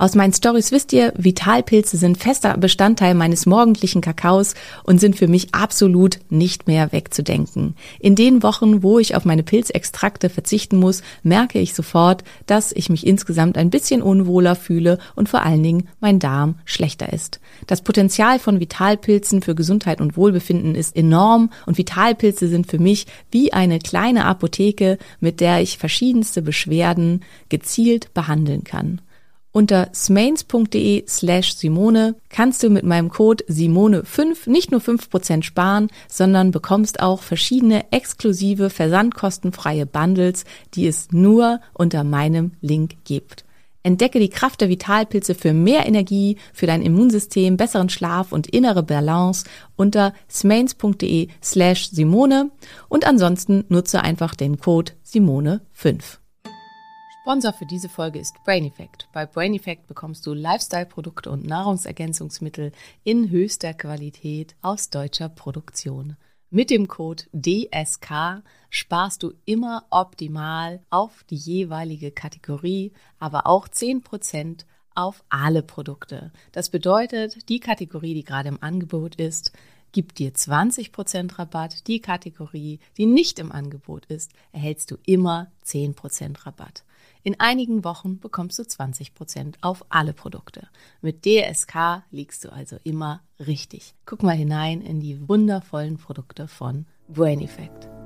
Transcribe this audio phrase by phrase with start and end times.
[0.00, 5.28] Aus meinen Stories wisst ihr, Vitalpilze sind fester Bestandteil meines morgendlichen Kakaos und sind für
[5.28, 7.74] mich absolut nicht mehr wegzudenken.
[7.98, 12.88] In den Wochen, wo ich auf meine Pilzextrakte verzichten muss, merke ich sofort, dass ich
[12.88, 17.38] mich insgesamt ein bisschen unwohler fühle und vor allen Dingen mein Darm schlechter ist.
[17.66, 23.06] Das Potenzial von Vitalpilzen für Gesundheit und Wohlbefinden ist enorm und Vitalpilze sind für mich
[23.30, 29.02] wie eine kleine Apotheke, mit der ich verschiedenste Beschwerden gezielt behandeln kann.
[29.52, 36.52] Unter smains.de slash Simone kannst du mit meinem Code Simone5 nicht nur 5% sparen, sondern
[36.52, 43.44] bekommst auch verschiedene exklusive versandkostenfreie Bundles, die es nur unter meinem Link gibt.
[43.82, 48.84] Entdecke die Kraft der Vitalpilze für mehr Energie, für dein Immunsystem, besseren Schlaf und innere
[48.84, 52.50] Balance unter smains.de slash Simone
[52.88, 56.19] und ansonsten nutze einfach den Code Simone5.
[57.30, 59.06] Sponsor für diese Folge ist Brain Effect.
[59.12, 62.72] Bei Brain Effect bekommst du Lifestyle-Produkte und Nahrungsergänzungsmittel
[63.04, 66.16] in höchster Qualität aus deutscher Produktion.
[66.50, 72.90] Mit dem Code DSK sparst du immer optimal auf die jeweilige Kategorie,
[73.20, 74.64] aber auch 10%
[74.96, 76.32] auf alle Produkte.
[76.50, 79.52] Das bedeutet, die Kategorie, die gerade im Angebot ist,
[79.92, 81.86] gibt dir 20% Rabatt.
[81.86, 86.82] Die Kategorie, die nicht im Angebot ist, erhältst du immer 10% Rabatt.
[87.22, 90.68] In einigen Wochen bekommst du 20% auf alle Produkte.
[91.02, 93.94] Mit DSK liegst du also immer richtig.
[94.06, 97.99] Guck mal hinein in die wundervollen Produkte von Brain Effect.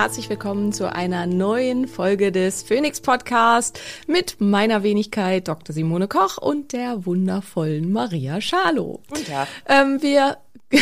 [0.00, 5.74] Herzlich willkommen zu einer neuen Folge des Phoenix Podcast mit meiner Wenigkeit Dr.
[5.74, 9.02] Simone Koch und der wundervollen Maria Schalow.
[9.10, 9.48] Guten Tag.
[9.68, 10.38] Ähm, wir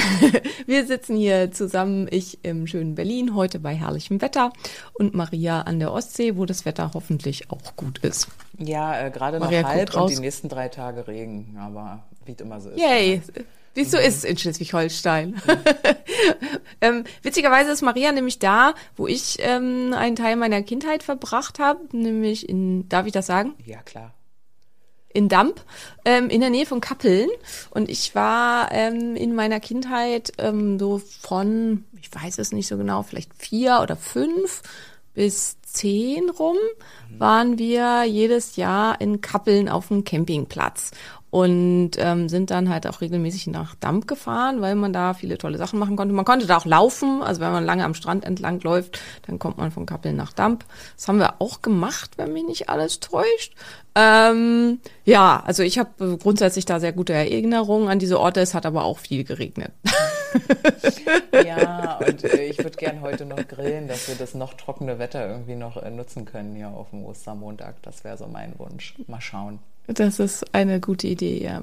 [0.66, 4.52] wir sitzen hier zusammen, ich im schönen Berlin, heute bei herrlichem Wetter
[4.94, 8.28] und Maria an der Ostsee, wo das Wetter hoffentlich auch gut ist.
[8.56, 10.14] Ja, äh, gerade noch Maria halb und raus.
[10.14, 12.78] die nächsten drei Tage Regen, aber wie es immer so ist.
[12.78, 13.20] Yay!
[13.78, 15.40] Wie es so ist in Schleswig-Holstein.
[16.80, 21.78] ähm, witzigerweise ist Maria nämlich da, wo ich ähm, einen Teil meiner Kindheit verbracht habe,
[21.92, 23.54] nämlich in, darf ich das sagen?
[23.64, 24.14] Ja, klar.
[25.10, 25.64] in Damp,
[26.04, 27.30] ähm, in der Nähe von Kappeln.
[27.70, 32.78] Und ich war ähm, in meiner Kindheit ähm, so von, ich weiß es nicht so
[32.78, 34.62] genau, vielleicht vier oder fünf
[35.14, 36.56] bis zehn rum,
[37.18, 40.92] waren wir jedes Jahr in Kappeln auf dem Campingplatz.
[41.30, 45.58] Und ähm, sind dann halt auch regelmäßig nach Damp gefahren, weil man da viele tolle
[45.58, 46.14] Sachen machen konnte.
[46.14, 49.58] Man konnte da auch laufen, also wenn man lange am Strand entlang läuft, dann kommt
[49.58, 50.64] man von Kappeln nach Damp.
[50.96, 53.54] Das haben wir auch gemacht, wenn mich nicht alles täuscht.
[53.94, 58.40] Ähm, ja, also ich habe grundsätzlich da sehr gute Erinnerungen an diese Orte.
[58.40, 59.72] Es hat aber auch viel geregnet.
[61.32, 65.26] Ja, und äh, ich würde gern heute noch grillen, dass wir das noch trockene Wetter
[65.28, 67.82] irgendwie noch äh, nutzen können hier auf dem Ostermontag.
[67.82, 68.94] Das wäre so mein Wunsch.
[69.06, 69.58] Mal schauen.
[69.88, 71.62] Das ist eine gute Idee, ja.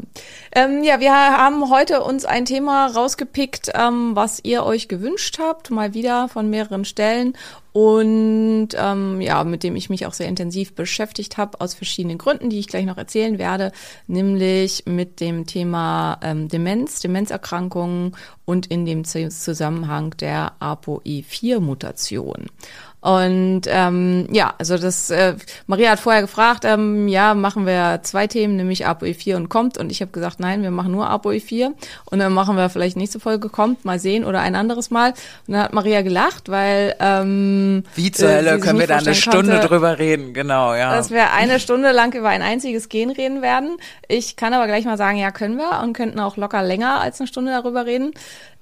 [0.51, 5.69] Ähm, ja, wir haben heute uns ein Thema rausgepickt, ähm, was ihr euch gewünscht habt,
[5.69, 7.37] mal wieder von mehreren Stellen
[7.71, 12.49] und ähm, ja, mit dem ich mich auch sehr intensiv beschäftigt habe, aus verschiedenen Gründen,
[12.49, 13.71] die ich gleich noch erzählen werde,
[14.07, 22.47] nämlich mit dem Thema ähm, Demenz, Demenzerkrankungen und in dem Zusammenhang der ApoE4-Mutation.
[23.05, 25.35] Und ähm, ja, also das, äh,
[25.67, 29.77] Maria hat vorher gefragt, ähm, ja, machen wir zwei Themen, nämlich ApoE4 und kommt.
[29.77, 31.73] Und ich habe gesagt, nein, wir machen nur ApoE4.
[32.05, 35.11] Und dann machen wir vielleicht nächste Folge kommt, mal sehen oder ein anderes Mal.
[35.45, 39.13] Und dann hat Maria gelacht, weil ähm, Wie zur äh, Hölle können wir da eine
[39.13, 40.33] Stunde konnte, drüber reden?
[40.33, 40.95] Genau, ja.
[40.95, 43.77] dass wir eine Stunde lang über ein einziges Gen reden werden.
[44.07, 47.19] Ich kann aber gleich mal sagen, ja, können wir und könnten auch locker länger als
[47.19, 48.13] eine Stunde darüber reden.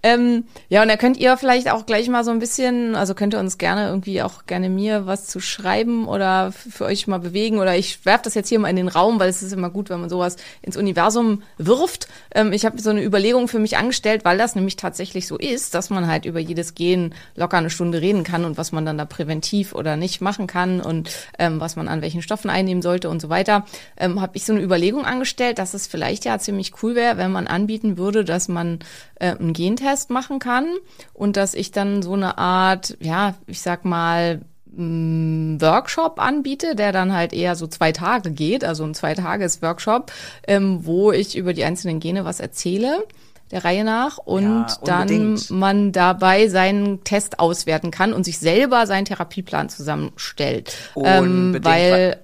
[0.05, 3.33] Ähm, ja, und da könnt ihr vielleicht auch gleich mal so ein bisschen, also könnt
[3.33, 7.59] ihr uns gerne irgendwie auch gerne mir was zu schreiben oder für euch mal bewegen
[7.59, 9.89] oder ich werfe das jetzt hier mal in den Raum, weil es ist immer gut,
[9.89, 12.09] wenn man sowas ins Universum wirft.
[12.35, 15.73] Ähm, ich habe so eine Überlegung für mich angestellt, weil das nämlich tatsächlich so ist,
[15.73, 18.97] dass man halt über jedes Gen locker eine Stunde reden kann und was man dann
[18.97, 23.09] da präventiv oder nicht machen kann und ähm, was man an welchen Stoffen einnehmen sollte
[23.09, 23.65] und so weiter,
[23.95, 27.31] ähm, habe ich so eine Überlegung angestellt, dass es vielleicht ja ziemlich cool wäre, wenn
[27.31, 28.79] man anbieten würde, dass man
[29.15, 30.67] äh, einen Gentest machen kann
[31.13, 34.41] und dass ich dann so eine Art, ja, ich sag mal,
[34.75, 40.11] mh, Workshop anbiete, der dann halt eher so zwei Tage geht, also ein Zwei-Tages-Workshop,
[40.47, 43.03] ähm, wo ich über die einzelnen Gene was erzähle
[43.51, 48.87] der Reihe nach und Ja, dann man dabei seinen Test auswerten kann und sich selber
[48.87, 50.75] seinen Therapieplan zusammenstellt.
[50.95, 52.19] Ähm, weil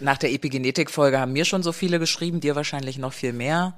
[0.00, 3.72] Nach der Epigenetik-Folge haben mir schon so viele geschrieben, dir wahrscheinlich noch viel mehr,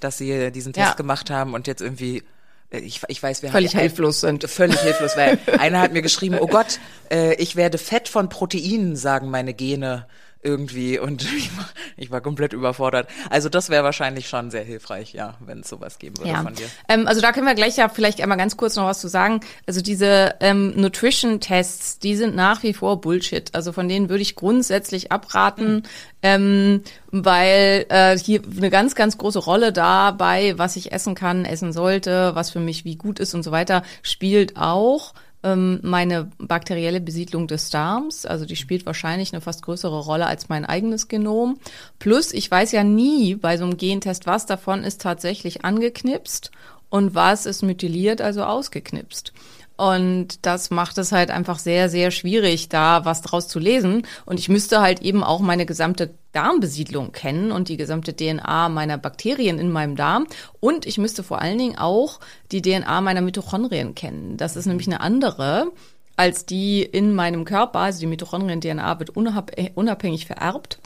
[0.00, 0.84] dass sie diesen Ja.
[0.84, 2.22] Test gemacht haben und jetzt irgendwie
[2.72, 4.48] ich, ich weiß, wir Völlig haben hilflos sind.
[4.48, 6.80] Völlig hilflos, weil einer hat mir geschrieben, oh Gott,
[7.10, 10.06] äh, ich werde fett von Proteinen, sagen meine Gene
[10.42, 13.08] irgendwie und ich war, ich war komplett überfordert.
[13.30, 16.54] Also das wäre wahrscheinlich schon sehr hilfreich, ja, wenn es sowas geben würde Ja, von
[16.54, 16.66] dir.
[16.88, 19.40] ähm, also da können wir gleich ja vielleicht einmal ganz kurz noch was zu sagen.
[19.66, 23.54] Also diese ähm, Nutrition-Tests, die sind nach wie vor Bullshit.
[23.54, 25.84] Also von denen würde ich grundsätzlich abraten,
[26.22, 31.72] ähm, weil äh, hier eine ganz, ganz große Rolle dabei, was ich essen kann, essen
[31.72, 37.00] sollte, was für mich wie gut ist und so weiter, spielt auch ähm, meine bakterielle
[37.00, 38.26] Besiedlung des Darms.
[38.26, 41.58] Also die spielt wahrscheinlich eine fast größere Rolle als mein eigenes Genom.
[41.98, 46.50] Plus, ich weiß ja nie bei so einem Gentest, was davon ist tatsächlich angeknipst
[46.90, 49.32] und was ist methyliert, also ausgeknipst.
[49.76, 54.06] Und das macht es halt einfach sehr, sehr schwierig, da was draus zu lesen.
[54.26, 58.98] Und ich müsste halt eben auch meine gesamte Darmbesiedlung kennen und die gesamte DNA meiner
[58.98, 60.26] Bakterien in meinem Darm.
[60.60, 62.20] Und ich müsste vor allen Dingen auch
[62.50, 64.36] die DNA meiner Mitochondrien kennen.
[64.36, 65.72] Das ist nämlich eine andere
[66.16, 67.80] als die in meinem Körper.
[67.80, 70.78] Also die Mitochondrien-DNA wird unab- unabhängig vererbt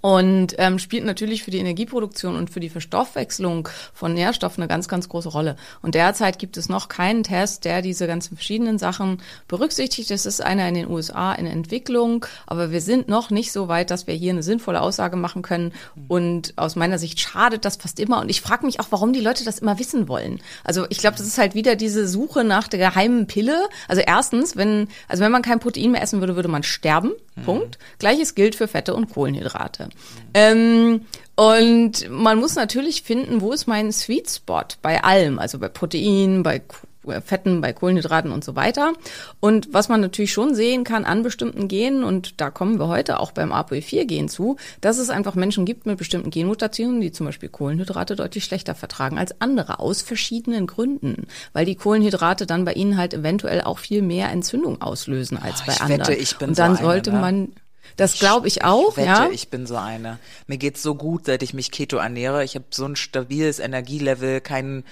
[0.00, 4.88] und ähm, spielt natürlich für die Energieproduktion und für die Verstoffwechslung von Nährstoffen eine ganz,
[4.88, 5.56] ganz große Rolle.
[5.82, 10.10] Und derzeit gibt es noch keinen Test, der diese ganzen verschiedenen Sachen berücksichtigt.
[10.10, 13.90] Es ist einer in den USA in Entwicklung, aber wir sind noch nicht so weit,
[13.90, 15.72] dass wir hier eine sinnvolle Aussage machen können.
[16.08, 18.20] Und aus meiner Sicht schadet das fast immer.
[18.20, 20.40] Und ich frage mich auch, warum die Leute das immer wissen wollen.
[20.64, 23.68] Also ich glaube, das ist halt wieder diese Suche nach der geheimen Pille.
[23.86, 27.12] Also erstens, wenn, also wenn man kein Protein mehr essen würde, würde man sterben.
[27.44, 27.78] Punkt.
[27.98, 29.89] Gleiches gilt für Fette und Kohlenhydrate.
[30.34, 31.02] Ähm,
[31.36, 36.42] und man muss natürlich finden, wo ist mein Sweet Spot bei allem, also bei Protein,
[36.42, 36.60] bei
[37.06, 38.92] äh, Fetten, bei Kohlenhydraten und so weiter.
[39.40, 43.20] Und was man natürlich schon sehen kann an bestimmten Genen, und da kommen wir heute
[43.20, 47.48] auch beim ApoE4-Gen zu, dass es einfach Menschen gibt mit bestimmten Genmutationen, die zum Beispiel
[47.48, 51.26] Kohlenhydrate deutlich schlechter vertragen als andere, aus verschiedenen Gründen.
[51.54, 55.66] Weil die Kohlenhydrate dann bei ihnen halt eventuell auch viel mehr Entzündung auslösen als Oh,
[55.66, 56.00] bei ich anderen.
[56.02, 57.20] wette, ich bin und so dann eine, sollte ne?
[57.20, 57.52] man,
[58.00, 59.30] das glaube ich auch, Ich wette, ja.
[59.30, 60.18] ich bin so eine.
[60.46, 62.44] Mir geht's so gut, seit ich mich Keto ernähre.
[62.44, 64.84] Ich habe so ein stabiles Energielevel, keinen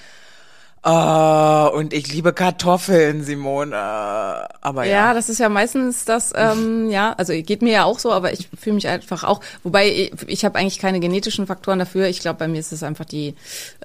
[0.88, 3.76] Ah, und ich liebe Kartoffeln, Simone.
[3.76, 5.08] Aber ja.
[5.08, 8.32] Ja, das ist ja meistens das, ähm, ja, also geht mir ja auch so, aber
[8.32, 12.06] ich fühle mich einfach auch, wobei ich, ich habe eigentlich keine genetischen Faktoren dafür.
[12.06, 13.34] Ich glaube, bei mir ist es einfach die,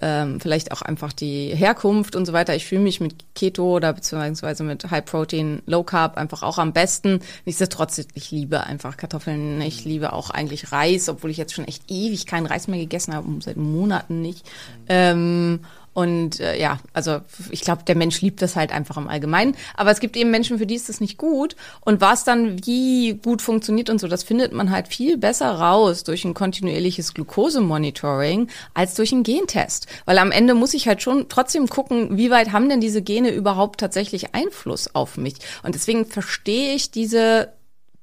[0.01, 2.55] ähm, vielleicht auch einfach die Herkunft und so weiter.
[2.55, 6.71] Ich fühle mich mit Keto oder beziehungsweise mit High Protein, Low Carb einfach auch am
[6.71, 7.19] besten.
[7.43, 9.59] Nichtsdestotrotz, ich liebe einfach Kartoffeln.
[9.59, 13.13] Ich liebe auch eigentlich Reis, obwohl ich jetzt schon echt ewig keinen Reis mehr gegessen
[13.13, 14.45] habe, seit Monaten nicht.
[14.87, 15.59] Ähm,
[15.93, 17.21] und äh, ja, also
[17.51, 19.55] ich glaube, der Mensch liebt das halt einfach im Allgemeinen.
[19.75, 21.55] Aber es gibt eben Menschen, für die ist das nicht gut.
[21.81, 26.03] Und was dann wie gut funktioniert und so, das findet man halt viel besser raus
[26.03, 29.87] durch ein kontinuierliches Glukosemonitoring als durch einen Gentest.
[30.05, 33.31] Weil am Ende muss ich halt schon trotzdem gucken, wie weit haben denn diese Gene
[33.31, 35.35] überhaupt tatsächlich Einfluss auf mich.
[35.61, 37.49] Und deswegen verstehe ich diese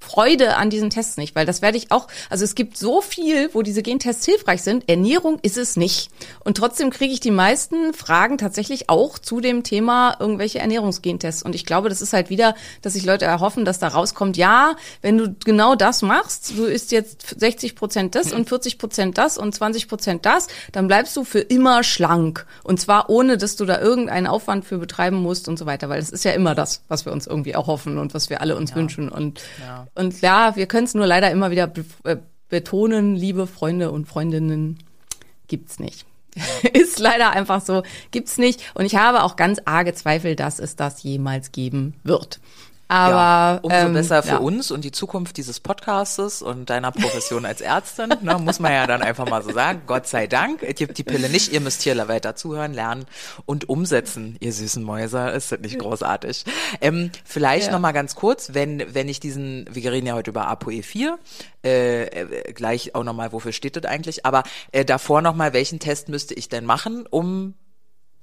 [0.00, 3.50] Freude an diesen Tests nicht, weil das werde ich auch, also es gibt so viel,
[3.52, 6.10] wo diese Gentests hilfreich sind, Ernährung ist es nicht.
[6.42, 11.42] Und trotzdem kriege ich die meisten Fragen tatsächlich auch zu dem Thema irgendwelche Ernährungsgentests.
[11.42, 14.74] Und ich glaube, das ist halt wieder, dass sich Leute erhoffen, dass da rauskommt, ja,
[15.02, 19.36] wenn du genau das machst, du isst jetzt 60 Prozent das und 40 Prozent das
[19.38, 22.46] und 20 Prozent das, dann bleibst du für immer schlank.
[22.64, 26.00] Und zwar ohne, dass du da irgendeinen Aufwand für betreiben musst und so weiter, weil
[26.00, 28.74] das ist ja immer das, was wir uns irgendwie erhoffen und was wir alle uns
[28.74, 29.08] wünschen.
[29.10, 29.86] Und Ja.
[29.94, 31.72] Und ja, wir können es nur leider immer wieder
[32.04, 32.16] äh,
[32.48, 34.78] betonen, liebe Freunde und Freundinnen,
[35.48, 36.06] gibt's nicht.
[36.72, 38.62] Ist leider einfach so, gibt's nicht.
[38.74, 42.40] Und ich habe auch ganz arge Zweifel, dass es das jemals geben wird.
[42.90, 44.36] Aber ja, umso ähm, besser für ja.
[44.38, 48.88] uns und die Zukunft dieses Podcastes und deiner Profession als Ärztin, ne, muss man ja
[48.88, 49.82] dann einfach mal so sagen.
[49.86, 53.06] Gott sei Dank, es gibt die Pille nicht, ihr müsst hier weiter zuhören, lernen
[53.46, 56.44] und umsetzen, ihr süßen Mäuser, ist das nicht großartig.
[56.80, 57.72] Ähm, vielleicht Ja.
[57.74, 61.12] noch mal ganz kurz, wenn, wenn ich diesen, wir reden ja heute über ApoE4,
[61.62, 64.42] äh, äh, gleich auch noch mal, wofür steht das eigentlich, aber
[64.72, 67.54] äh, davor noch mal, welchen Test müsste ich denn machen, um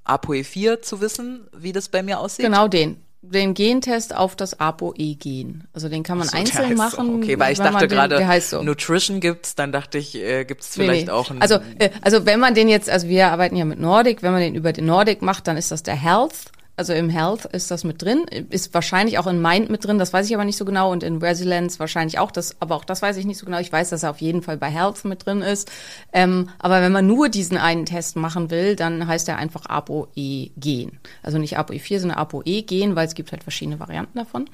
[0.04, 2.44] ApoE4 zu wissen, wie das bei mir aussieht?
[2.44, 3.02] Genau den.
[3.20, 5.64] Den Gentest auf das ApoE-Gen.
[5.72, 7.06] Also den kann man So, einzeln machen.
[7.06, 7.16] So.
[7.16, 8.62] Okay, weil ich dachte gerade, so.
[8.62, 11.12] Nutrition gibt's, dann dachte ich, äh, gibt's Nee, vielleicht nee.
[11.12, 11.42] auch einen.
[11.42, 14.40] Also, äh, also wenn man den jetzt, also wir arbeiten ja mit Nordic, wenn man
[14.40, 16.52] den über den Nordic macht, dann ist das der Health.
[16.78, 20.12] Also im Health ist das mit drin, ist wahrscheinlich auch in Mind mit drin, das
[20.12, 23.02] weiß ich aber nicht so genau und in Resilience wahrscheinlich auch, das, aber auch das
[23.02, 23.58] weiß ich nicht so genau.
[23.58, 25.68] Ich weiß, dass er auf jeden Fall bei Health mit drin ist.
[26.12, 31.00] Ähm, aber wenn man nur diesen einen Test machen will, dann heißt er einfach ApoE-Gen.
[31.24, 34.48] Also nicht ApoE4, sondern ApoE-Gen, weil es gibt halt verschiedene Varianten davon.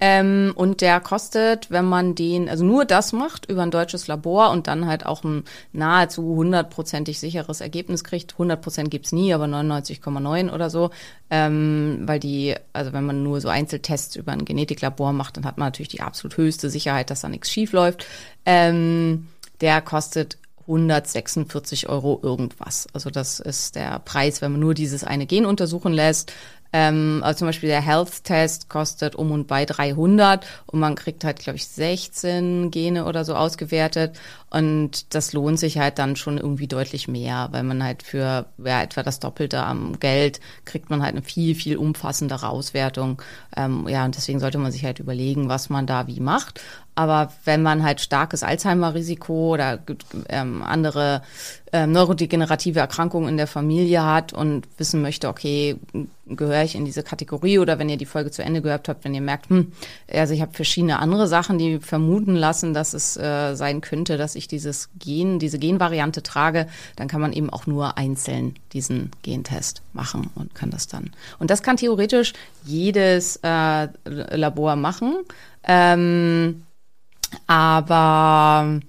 [0.00, 4.50] Ähm, und der kostet, wenn man den, also nur das macht über ein deutsches Labor
[4.50, 8.34] und dann halt auch ein nahezu hundertprozentig sicheres Ergebnis kriegt.
[8.34, 10.90] 100 Prozent gibt's nie, aber 99,9 oder so.
[11.30, 15.58] Ähm, weil die, also wenn man nur so Einzeltests über ein Genetiklabor macht, dann hat
[15.58, 18.06] man natürlich die absolut höchste Sicherheit, dass da nichts schief läuft.
[18.46, 19.28] Ähm,
[19.60, 20.38] der kostet
[20.68, 22.86] 146 Euro irgendwas.
[22.92, 26.32] Also das ist der Preis, wenn man nur dieses eine Gen untersuchen lässt.
[26.72, 31.38] Ähm, also zum Beispiel der Health-Test kostet um und bei 300 und man kriegt halt,
[31.38, 34.18] glaube ich, 16 Gene oder so ausgewertet
[34.50, 38.82] und das lohnt sich halt dann schon irgendwie deutlich mehr, weil man halt für ja,
[38.82, 43.20] etwa das Doppelte am Geld kriegt man halt eine viel, viel umfassendere Auswertung.
[43.56, 46.60] Ähm, ja, und deswegen sollte man sich halt überlegen, was man da wie macht.
[46.98, 49.78] Aber wenn man halt starkes Alzheimer-Risiko oder
[50.28, 51.22] ähm, andere
[51.72, 55.76] ähm, neurodegenerative Erkrankungen in der Familie hat und wissen möchte, okay,
[56.26, 59.14] gehöre ich in diese Kategorie oder wenn ihr die Folge zu Ende gehört habt, wenn
[59.14, 59.70] ihr merkt, hm,
[60.12, 64.34] also ich habe verschiedene andere Sachen, die vermuten lassen, dass es äh, sein könnte, dass
[64.34, 69.82] ich dieses Gen, diese Genvariante trage, dann kann man eben auch nur einzeln diesen Gentest
[69.92, 71.12] machen und kann das dann.
[71.38, 72.32] Und das kann theoretisch
[72.64, 75.18] jedes äh, Labor machen.
[75.62, 76.64] Ähm,
[77.46, 78.80] aber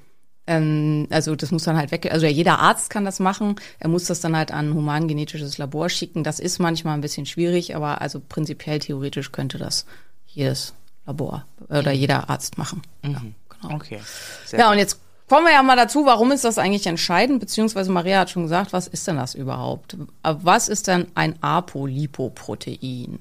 [0.50, 3.56] ähm, also das muss dann halt weg, also ja, jeder Arzt kann das machen.
[3.78, 6.24] Er muss das dann halt an ein humangenetisches Labor schicken.
[6.24, 9.86] Das ist manchmal ein bisschen schwierig, aber also prinzipiell theoretisch könnte das
[10.28, 10.74] jedes
[11.06, 12.82] Labor oder jeder Arzt machen.
[13.04, 13.22] Ja,
[13.62, 13.76] genau.
[13.76, 14.00] okay.
[14.46, 17.40] Sehr Ja, und jetzt kommen wir ja mal dazu, warum ist das eigentlich entscheidend?
[17.40, 19.98] Beziehungsweise Maria hat schon gesagt, was ist denn das überhaupt?
[20.24, 23.20] Aber Was ist denn ein Apolipoprotein?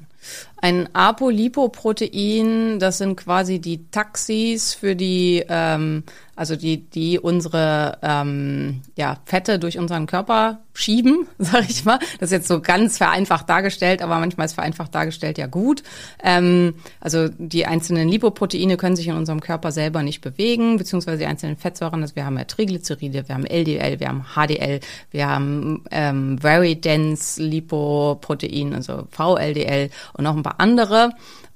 [0.60, 6.02] Ein Apolipoprotein, das sind quasi die Taxis für die, ähm,
[6.34, 11.98] also die, die unsere ähm, ja, Fette durch unseren Körper schieben, sag ich mal.
[12.20, 15.82] Das ist jetzt so ganz vereinfacht dargestellt, aber manchmal ist vereinfacht dargestellt ja gut.
[16.22, 21.26] Ähm, also die einzelnen Lipoproteine können sich in unserem Körper selber nicht bewegen, beziehungsweise die
[21.26, 22.02] einzelnen Fettsäuren.
[22.02, 26.76] Also wir haben ja Triglyceride, wir haben LDL, wir haben HDL, wir haben ähm, Very
[26.76, 31.10] Dense Lipoprotein, also VLDL und noch ein paar andere.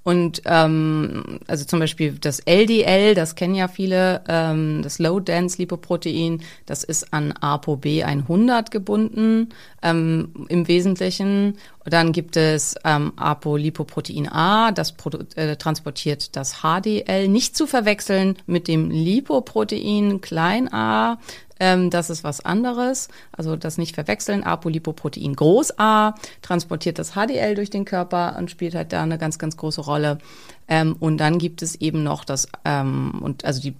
[0.04, 5.58] Und ähm, also zum Beispiel das LDL, das kennen ja viele, ähm, das Low Dense
[5.58, 11.58] Lipoprotein, das ist an ApoB 100 gebunden ähm, im Wesentlichen.
[11.84, 14.94] Und dann gibt es ähm, Apolipoprotein A, das
[15.36, 21.18] äh, transportiert das HDL, nicht zu verwechseln mit dem Lipoprotein klein a,
[21.62, 23.06] ähm, das ist was anderes.
[23.30, 24.42] Also das nicht verwechseln.
[24.42, 29.38] Apolipoprotein groß A transportiert das HDL durch den Körper und spielt halt da eine ganz,
[29.38, 30.18] ganz große Rolle.
[30.68, 33.74] Ähm, und dann gibt es eben noch das, ähm, und also die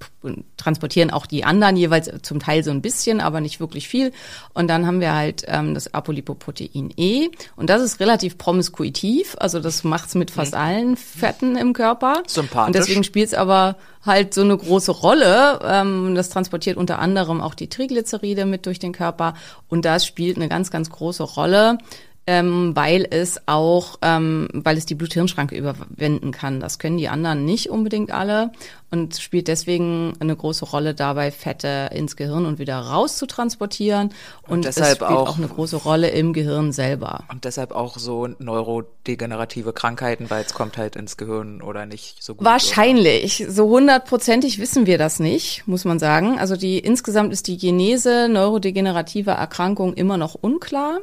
[0.56, 4.12] transportieren auch die anderen jeweils zum Teil so ein bisschen, aber nicht wirklich viel.
[4.54, 7.28] Und dann haben wir halt ähm, das Apolipoprotein E.
[7.56, 9.36] Und das ist relativ promiskuitiv.
[9.38, 12.22] Also das macht's mit fast allen Fetten im Körper.
[12.26, 12.66] Sympathisch.
[12.66, 15.60] Und deswegen spielt es aber halt so eine große Rolle.
[15.64, 19.34] Ähm, das transportiert unter anderem auch die Triglyceride mit durch den Körper.
[19.68, 21.78] Und das spielt eine ganz, ganz große Rolle
[22.26, 26.60] ähm, weil es auch, ähm, weil es die Blut-Hirn-Schranke überwinden kann.
[26.60, 28.52] Das können die anderen nicht unbedingt alle
[28.92, 34.10] und spielt deswegen eine große Rolle dabei, Fette ins Gehirn und wieder raus zu transportieren.
[34.42, 37.24] Und, Und es deshalb spielt auch- auch eine große Rolle im Gehirn selber.
[37.30, 42.34] Und deshalb auch so neurodegenerative Krankheiten, weil es kommt halt ins Gehirn oder nicht so
[42.34, 42.44] gut.
[42.44, 43.44] Wahrscheinlich.
[43.48, 46.38] So hundertprozentig wissen wir das nicht, muss man sagen.
[46.38, 51.00] Also die insgesamt ist die Genese neurodegenerativer Erkrankungen immer noch unklar.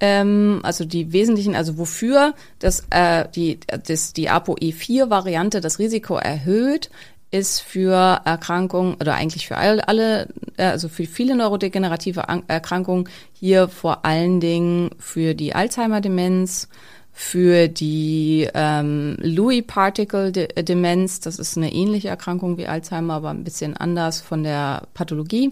[0.00, 6.90] Ähm, also die wesentlichen, also wofür das, äh, die, das, die ApoE4-Variante das Risiko erhöht,
[7.30, 13.08] ist für Erkrankungen oder eigentlich für all- alle, äh, also für viele neurodegenerative An- Erkrankungen
[13.32, 16.68] hier vor allen Dingen für die Alzheimer-Demenz,
[17.12, 23.30] für die ähm, Lewy Particle De Demenz, das ist eine ähnliche Erkrankung wie Alzheimer, aber
[23.30, 25.48] ein bisschen anders von der Pathologie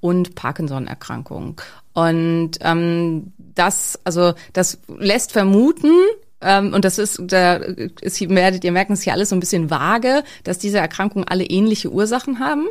[0.00, 1.60] und Parkinson-Erkrankung.
[1.92, 5.92] Und ähm, das, also das lässt vermuten,
[6.40, 9.70] ähm, und das ist, da ist, werdet ihr merken, ist hier alles so ein bisschen
[9.70, 12.68] vage, dass diese Erkrankungen alle ähnliche Ursachen haben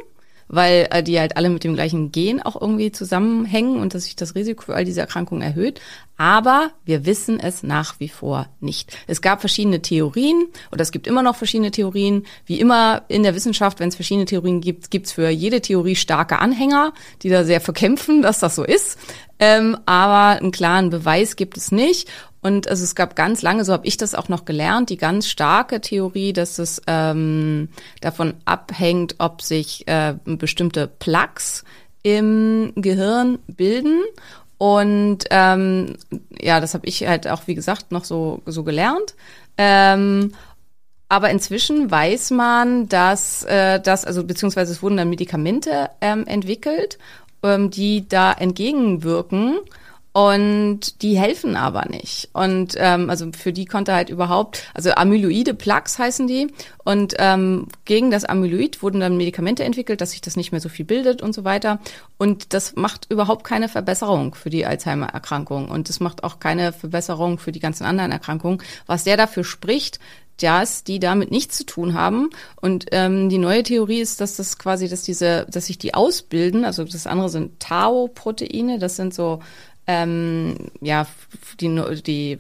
[0.50, 4.16] weil äh, die halt alle mit dem gleichen Gen auch irgendwie zusammenhängen und dass sich
[4.16, 5.80] das Risiko für all diese Erkrankungen erhöht.
[6.20, 8.92] Aber wir wissen es nach wie vor nicht.
[9.08, 12.26] Es gab verschiedene Theorien oder es gibt immer noch verschiedene Theorien.
[12.46, 15.96] Wie immer in der Wissenschaft, wenn es verschiedene Theorien gibt, gibt es für jede Theorie
[15.96, 19.00] starke Anhänger, die da sehr verkämpfen, dass das so ist.
[19.40, 22.10] Ähm, aber einen klaren Beweis gibt es nicht.
[22.42, 25.30] Und also es gab ganz lange, so habe ich das auch noch gelernt, die ganz
[25.30, 27.70] starke Theorie, dass es ähm,
[28.02, 31.64] davon abhängt, ob sich äh, bestimmte Plaques
[32.04, 34.02] im Gehirn bilden.
[34.60, 35.96] Und ähm,
[36.40, 39.16] ja, das habe ich halt auch, wie gesagt, noch so, so gelernt.
[39.58, 40.34] Ähm,
[41.08, 47.00] aber inzwischen weiß man, dass äh, das, also beziehungsweise es wurden dann Medikamente ähm, entwickelt,
[47.42, 49.60] ähm, die da entgegenwirken.
[50.12, 52.30] Und die helfen aber nicht.
[52.34, 56.48] Und ähm, also für die konnte halt überhaupt, also Amyloide Plaques heißen die.
[56.84, 60.70] Und ähm, gegen das Amyloid wurden dann Medikamente entwickelt, dass sich das nicht mehr so
[60.70, 61.80] viel bildet und so weiter.
[62.18, 65.70] Und das macht überhaupt keine Verbesserung für die Alzheimer-Erkrankung.
[65.70, 68.64] Und das macht auch keine Verbesserung für die ganzen anderen Erkrankungen.
[68.88, 70.00] Was der dafür spricht,
[70.42, 72.30] dass die damit nichts zu tun haben.
[72.56, 76.66] Und ähm, die neue Theorie ist, dass das quasi, dass diese, dass sich die ausbilden.
[76.66, 78.80] Also das andere sind Tau-Proteine.
[78.80, 79.42] Das sind so
[79.90, 81.08] ähm, ja
[81.60, 81.70] die,
[82.04, 82.38] die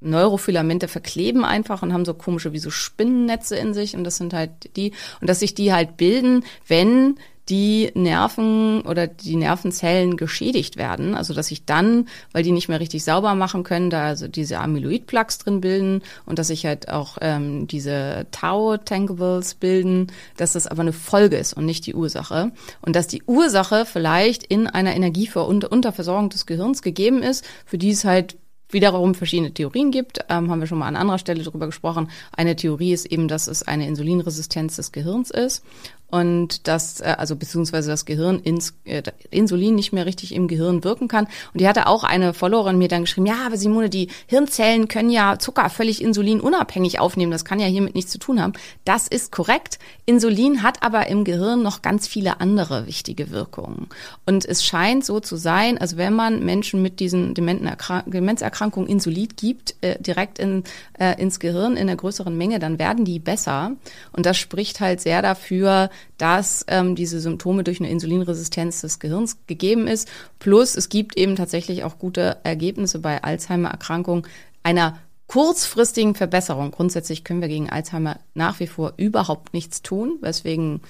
[0.00, 4.32] Neurofilamente verkleben einfach und haben so komische wie so Spinnennetze in sich und das sind
[4.32, 10.76] halt die und dass sich die halt bilden, wenn die Nerven oder die Nervenzellen geschädigt
[10.76, 14.28] werden, also dass sich dann, weil die nicht mehr richtig sauber machen können, da also
[14.28, 20.66] diese Amyloid-Plaques drin bilden und dass sich halt auch ähm, diese Tau-Tankables bilden, dass das
[20.66, 22.52] aber eine Folge ist und nicht die Ursache.
[22.82, 28.04] Und dass die Ursache vielleicht in einer Energieunterversorgung des Gehirns gegeben ist, für die es
[28.04, 28.36] halt
[28.70, 32.10] wiederum verschiedene Theorien gibt, ähm, haben wir schon mal an anderer Stelle drüber gesprochen.
[32.36, 35.64] Eine Theorie ist eben, dass es eine Insulinresistenz des Gehirns ist
[36.10, 40.82] und dass, äh, also beziehungsweise das Gehirn ins äh, Insulin nicht mehr richtig im Gehirn
[40.84, 41.26] wirken kann.
[41.52, 45.10] Und die hatte auch eine Followerin mir dann geschrieben, ja, aber Simone, die Hirnzellen können
[45.10, 47.30] ja Zucker völlig insulinunabhängig aufnehmen.
[47.30, 48.54] Das kann ja hiermit nichts zu tun haben.
[48.84, 49.78] Das ist korrekt.
[50.06, 53.88] Insulin hat aber im Gehirn noch ganz viele andere wichtige Wirkungen.
[54.24, 59.74] Und es scheint so zu sein, also wenn man Menschen mit diesen Demenzerkrankungen Insulin gibt,
[59.82, 60.64] äh, direkt in,
[60.98, 63.72] äh, ins Gehirn in einer größeren Menge, dann werden die besser.
[64.12, 69.38] Und das spricht halt sehr dafür, dass ähm, diese Symptome durch eine Insulinresistenz des Gehirns
[69.46, 70.08] gegeben ist.
[70.38, 74.26] Plus es gibt eben tatsächlich auch gute Ergebnisse bei Alzheimer-Erkrankungen
[74.62, 76.70] einer kurzfristigen Verbesserung.
[76.70, 80.80] Grundsätzlich können wir gegen Alzheimer nach wie vor überhaupt nichts tun, weswegen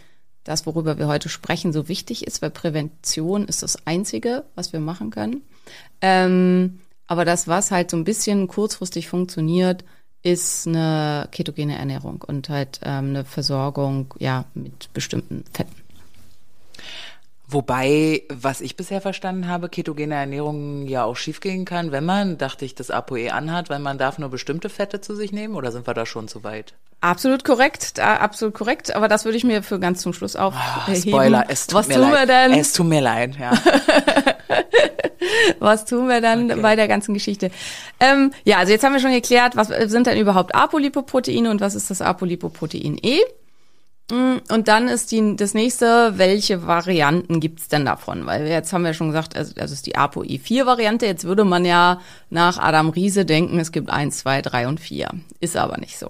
[0.45, 4.81] das, worüber wir heute sprechen, so wichtig ist, weil Prävention ist das Einzige, was wir
[4.81, 5.43] machen können.
[6.01, 9.85] Ähm, aber das, was halt so ein bisschen kurzfristig funktioniert,
[10.23, 15.77] ist eine ketogene Ernährung und halt ähm, eine Versorgung ja mit bestimmten Fetten.
[17.51, 22.67] Wobei, was ich bisher verstanden habe, ketogene Ernährung ja auch schiefgehen kann, wenn man, dachte
[22.67, 25.87] ich, das ApoE anhat, weil man darf nur bestimmte Fette zu sich nehmen oder sind
[25.87, 26.75] wir da schon zu weit?
[27.01, 28.95] Absolut korrekt, absolut korrekt.
[28.95, 30.63] Aber das würde ich mir für ganz zum Schluss aufheben.
[30.87, 32.29] Ah, Spoiler, es tut Was mir tun wir leid.
[32.29, 32.53] denn?
[32.59, 33.53] Es tut mir leid, ja.
[35.59, 36.61] Was tun wir dann Okay.
[36.61, 37.51] bei der ganzen Geschichte?
[38.01, 41.75] Ähm, ja, also jetzt haben wir schon geklärt, was sind denn überhaupt Apolipoproteine und was
[41.75, 43.19] ist das Apolipoprotein E?
[44.11, 48.25] Mm, Und dann ist die, das nächste, welche Varianten gibt's denn davon?
[48.25, 51.05] Weil jetzt haben wir schon gesagt, also das ist die ApoE4-Variante.
[51.05, 55.11] Jetzt würde man ja nach Adam Riese denken, es gibt eins, zwei, drei und vier.
[55.41, 56.09] Ist aber nicht so.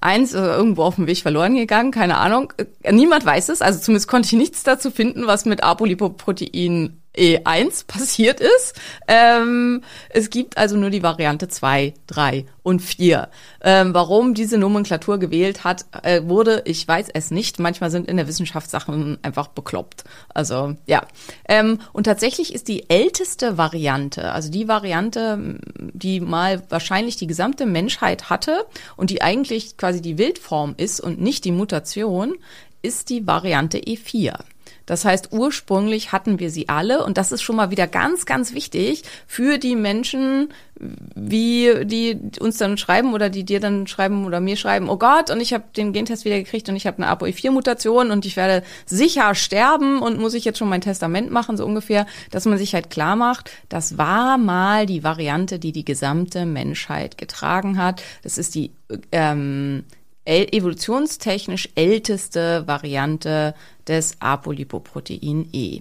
[0.00, 2.52] Eins ist irgendwo auf dem Weg verloren gegangen, keine Ahnung.
[2.82, 7.86] Äh, Niemand weiß es, also zumindest konnte ich nichts dazu finden, was mit Apolipoprotein E1
[7.86, 8.74] passiert ist.
[9.08, 13.28] Ähm, es gibt also nur die Variante 2, 3 und 4.
[13.62, 17.58] Ähm, warum diese Nomenklatur gewählt hat, äh, wurde, ich weiß es nicht.
[17.58, 20.04] Manchmal sind in der Wissenschaft Sachen einfach bekloppt.
[20.28, 21.06] Also ja.
[21.48, 27.66] Ähm, und tatsächlich ist die älteste Variante, also die Variante, die mal wahrscheinlich die gesamte
[27.66, 32.34] Menschheit hatte und die eigentlich quasi die Wildform ist und nicht die Mutation,
[32.82, 34.38] ist die Variante E4.
[34.86, 38.54] Das heißt, ursprünglich hatten wir sie alle und das ist schon mal wieder ganz, ganz
[38.54, 44.40] wichtig für die Menschen, wie die uns dann schreiben oder die dir dann schreiben oder
[44.40, 47.10] mir schreiben, oh Gott, und ich habe den Gentest wieder gekriegt und ich habe eine
[47.10, 51.66] ApoE4-Mutation und ich werde sicher sterben und muss ich jetzt schon mein Testament machen, so
[51.66, 56.46] ungefähr, dass man sich halt klar macht, das war mal die Variante, die die gesamte
[56.46, 58.02] Menschheit getragen hat.
[58.22, 58.70] Das ist die
[59.12, 59.84] ähm,
[60.26, 63.54] evolutionstechnisch älteste Variante
[63.88, 65.80] des Apolipoprotein E.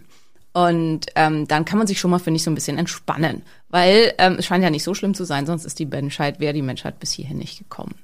[0.53, 4.13] Und ähm, dann kann man sich schon mal, finde ich, so ein bisschen entspannen, weil
[4.17, 6.61] ähm, es scheint ja nicht so schlimm zu sein, sonst ist die Menschheit, wäre die
[6.61, 7.95] Menschheit bis hierhin nicht gekommen.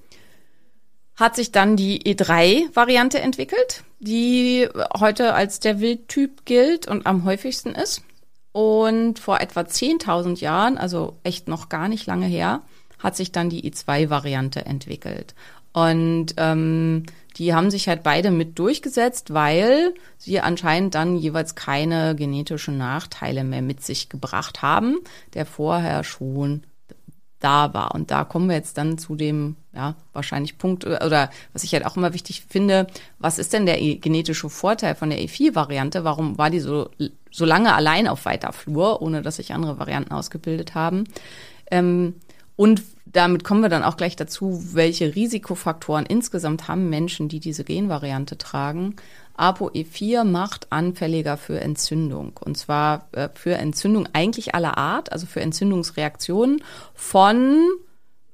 [1.20, 7.76] hat sich dann die E3-Variante entwickelt, die heute als der Wildtyp gilt und am häufigsten
[7.76, 8.04] ist.
[8.54, 12.62] Und vor etwa 10.000 Jahren, also echt noch gar nicht lange her,
[12.98, 15.36] hat sich dann die E2-Variante entwickelt.
[15.74, 17.06] Und ähm,
[17.36, 23.44] die haben sich halt beide mit durchgesetzt, weil sie anscheinend dann jeweils keine genetischen Nachteile
[23.44, 24.98] mehr mit sich gebracht haben,
[25.34, 26.64] der vorher schon
[27.40, 27.96] da war.
[27.96, 31.86] Und da kommen wir jetzt dann zu dem, ja, wahrscheinlich Punkt, oder was ich halt
[31.86, 36.04] auch immer wichtig finde, was ist denn der genetische Vorteil von der E4-Variante?
[36.04, 36.90] Warum war die so,
[37.32, 41.06] so lange allein auf weiter Flur, ohne dass sich andere Varianten ausgebildet haben?
[41.72, 42.16] Ähm,
[42.56, 47.64] und damit kommen wir dann auch gleich dazu, welche Risikofaktoren insgesamt haben Menschen, die diese
[47.64, 48.96] Genvariante tragen.
[49.40, 52.38] ApoE4 macht anfälliger für Entzündung.
[52.44, 57.68] Und zwar äh, für Entzündung eigentlich aller Art, also für Entzündungsreaktionen von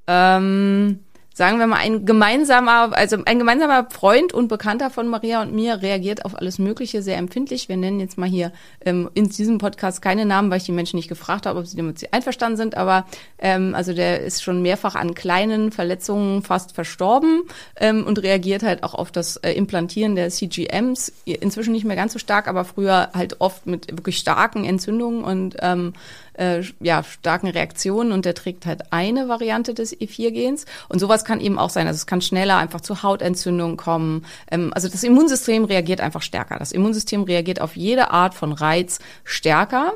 [0.08, 1.00] ähm,
[1.36, 5.82] sagen wir mal, ein gemeinsamer, also ein gemeinsamer Freund und Bekannter von Maria und mir
[5.82, 7.68] reagiert auf alles Mögliche sehr empfindlich.
[7.68, 8.54] Wir nennen jetzt mal hier
[8.86, 11.76] ähm, in diesem Podcast keine Namen, weil ich die Menschen nicht gefragt habe, ob sie
[11.76, 13.06] damit einverstanden sind, aber
[13.38, 17.42] ähm, also der ist schon mehrfach an kleinen Verletzungen fast verstorben
[17.76, 21.12] ähm, und reagiert halt auch auf das äh, Implantieren der CGMs.
[21.26, 25.58] Inzwischen nicht mehr ganz so stark, aber früher halt oft mit wirklich starken Entzündungen und
[25.60, 25.92] ähm,
[26.38, 30.66] äh, ja, starken Reaktionen und der trägt halt eine Variante des E4-Gens.
[30.90, 31.88] Und sowas kann eben auch sein.
[31.88, 34.26] Also es kann schneller einfach zu Hautentzündungen kommen.
[34.50, 36.60] Ähm, also das Immunsystem reagiert einfach stärker.
[36.60, 39.94] Das Immunsystem reagiert auf jede Art von Reiz stärker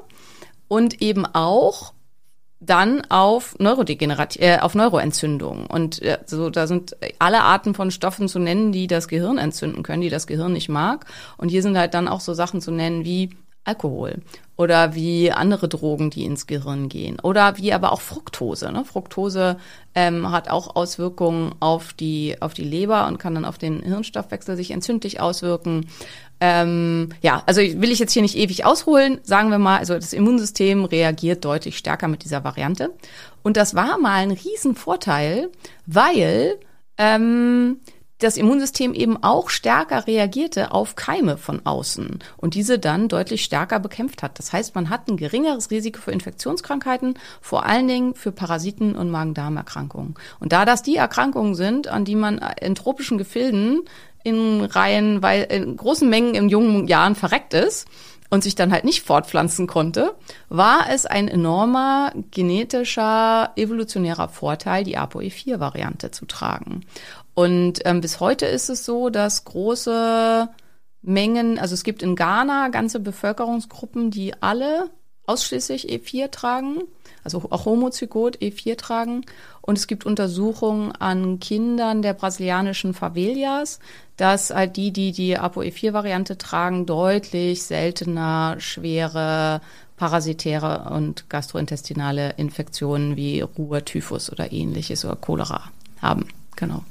[0.68, 1.94] und eben auch
[2.60, 8.28] dann auf Neurodegenerat äh, auf Neuroentzündungen und äh, so da sind alle Arten von Stoffen
[8.28, 11.06] zu nennen, die das Gehirn entzünden können, die das Gehirn nicht mag
[11.38, 13.30] und hier sind halt dann auch so Sachen zu nennen wie
[13.70, 14.16] Alkohol
[14.58, 18.72] oder wie andere Drogen, die ins Gehirn gehen oder wie aber auch Fructose.
[18.72, 18.84] Ne?
[18.84, 19.58] Fructose
[19.96, 24.58] ähm, hat auch Auswirkungen auf die auf die Leber und kann dann auf den Hirnstoffwechsel
[24.58, 25.88] sich entzündlich auswirken.
[26.42, 29.20] Ähm, ja, also will ich jetzt hier nicht ewig ausholen.
[29.24, 32.92] Sagen wir mal, also das Immunsystem reagiert deutlich stärker mit dieser Variante
[33.44, 35.50] und das war mal ein Riesenvorteil,
[35.86, 36.58] weil
[36.98, 37.80] ähm,
[38.20, 43.80] das Immunsystem eben auch stärker reagierte auf Keime von außen und diese dann deutlich stärker
[43.80, 44.38] bekämpft hat.
[44.38, 49.10] Das heißt, man hat ein geringeres Risiko für Infektionskrankheiten, vor allen Dingen für Parasiten und
[49.10, 50.16] Magen-Darm-Erkrankungen.
[50.40, 53.82] Und da das die Erkrankungen sind, an die man in tropischen Gefilden
[54.24, 57.88] in Reihen, weil in großen Mengen in jungen Jahren verreckt ist,
[58.30, 60.14] und sich dann halt nicht fortpflanzen konnte,
[60.50, 66.86] war es ein enormer genetischer, evolutionärer Vorteil, die ApoE4-Variante zu tragen.
[67.40, 70.50] Und ähm, bis heute ist es so, dass große
[71.02, 74.90] Mengen, also es gibt in Ghana ganze Bevölkerungsgruppen, die alle
[75.26, 76.82] ausschließlich E4 tragen,
[77.24, 79.22] also auch Homozygot E4 tragen.
[79.62, 83.80] Und es gibt Untersuchungen an Kindern der brasilianischen Favelas,
[84.18, 89.62] dass halt die, die die ApoE4-Variante tragen, deutlich seltener schwere
[89.96, 95.72] parasitäre und gastrointestinale Infektionen wie Ruhr, Typhus oder ähnliches oder Cholera
[96.02, 96.28] haben.
[96.58, 96.84] Genau.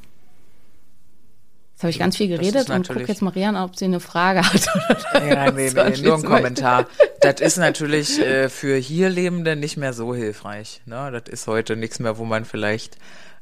[1.79, 4.43] Jetzt habe ich ganz viel geredet und gucke jetzt Marianne an, ob sie eine Frage
[4.43, 4.67] hat.
[5.14, 6.87] ja, nee, nee, nur ein Kommentar.
[7.21, 10.83] Das ist natürlich äh, für hier Lebende nicht mehr so hilfreich.
[10.87, 11.12] Ne?
[11.12, 12.97] Das ist heute nichts mehr, wo man vielleicht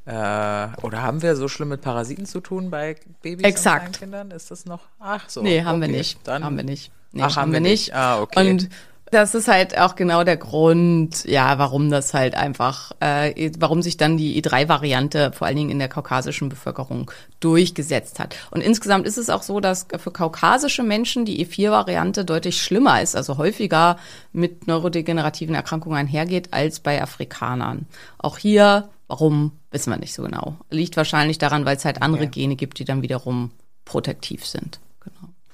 [0.04, 3.86] äh, oder haben wir so schlimm mit Parasiten zu tun bei Babys Exakt.
[3.86, 4.30] und Kindern?
[4.30, 4.82] Ist das noch?
[5.00, 5.40] Ach so.
[5.40, 5.90] Nee, haben okay.
[5.90, 6.18] wir nicht.
[6.24, 6.92] Dann haben wir nicht.
[7.12, 7.94] Nee, Ach, haben wir nicht.
[7.94, 8.50] Ah, okay.
[8.50, 8.68] Und
[9.12, 13.96] Das ist halt auch genau der Grund, ja, warum das halt einfach, äh, warum sich
[13.96, 18.34] dann die E3-Variante vor allen Dingen in der kaukasischen Bevölkerung durchgesetzt hat.
[18.50, 23.14] Und insgesamt ist es auch so, dass für kaukasische Menschen die E4-Variante deutlich schlimmer ist,
[23.14, 23.96] also häufiger
[24.32, 27.86] mit neurodegenerativen Erkrankungen einhergeht als bei Afrikanern.
[28.18, 30.56] Auch hier, warum, wissen wir nicht so genau.
[30.70, 32.40] Liegt wahrscheinlich daran, weil es halt andere Okay.
[32.40, 33.52] Gene gibt, die dann wiederum
[33.84, 34.80] protektiv sind.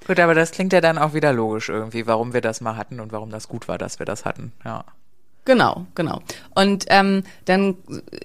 [0.07, 3.01] Gut, aber das klingt ja dann auch wieder logisch irgendwie, warum wir das mal hatten
[3.01, 4.53] und warum das gut war, dass wir das hatten.
[4.65, 4.85] Ja.
[5.45, 6.21] Genau, genau.
[6.55, 7.77] Und ähm, dann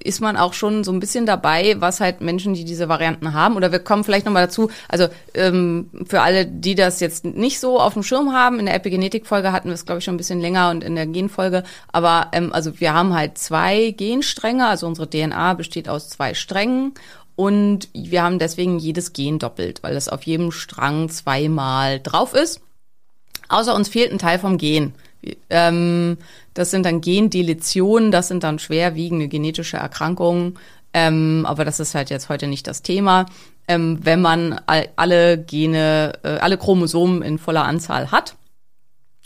[0.03, 3.55] ist man auch schon so ein bisschen dabei, was halt Menschen, die diese Varianten haben.
[3.55, 7.79] Oder wir kommen vielleicht nochmal dazu, also ähm, für alle, die das jetzt nicht so
[7.79, 10.41] auf dem Schirm haben, in der Epigenetik-Folge hatten wir es, glaube ich, schon ein bisschen
[10.41, 11.63] länger und in der Genfolge.
[11.91, 16.93] Aber ähm, also wir haben halt zwei Genstränge, also unsere DNA besteht aus zwei Strängen.
[17.37, 22.61] Und wir haben deswegen jedes Gen doppelt, weil es auf jedem Strang zweimal drauf ist.
[23.47, 24.95] Außer uns fehlt ein Teil vom Gen.
[25.51, 26.17] Ähm,
[26.55, 30.57] das sind dann Gendeletionen, das sind dann schwerwiegende genetische Erkrankungen.
[30.93, 33.27] Ähm, aber das ist halt jetzt heute nicht das Thema.
[33.67, 38.35] Ähm, wenn man all, alle Gene, äh, alle Chromosomen in voller Anzahl hat,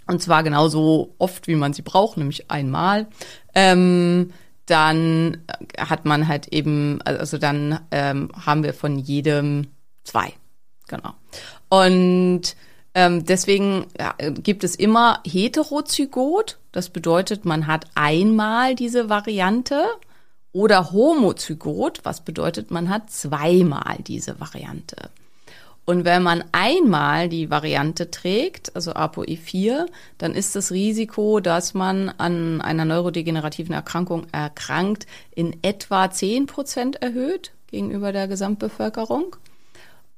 [0.06, 3.08] und zwar genauso oft, wie man sie braucht, nämlich einmal,
[3.56, 4.32] ähm,
[4.66, 5.44] dann
[5.78, 9.68] hat man halt eben, also dann ähm, haben wir von jedem
[10.04, 10.34] zwei.
[10.88, 11.14] Genau.
[11.70, 12.56] Und
[12.94, 16.60] ähm, deswegen ja, gibt es immer Heterozygot.
[16.72, 19.86] Das bedeutet, man hat einmal diese Variante.
[20.54, 25.10] Oder Homozygot, was bedeutet, man hat zweimal diese Variante.
[25.86, 29.88] Und wenn man einmal die Variante trägt, also ApoE4,
[30.20, 37.02] dann ist das Risiko, dass man an einer neurodegenerativen Erkrankung erkrankt, in etwa 10 Prozent
[37.02, 39.36] erhöht gegenüber der Gesamtbevölkerung.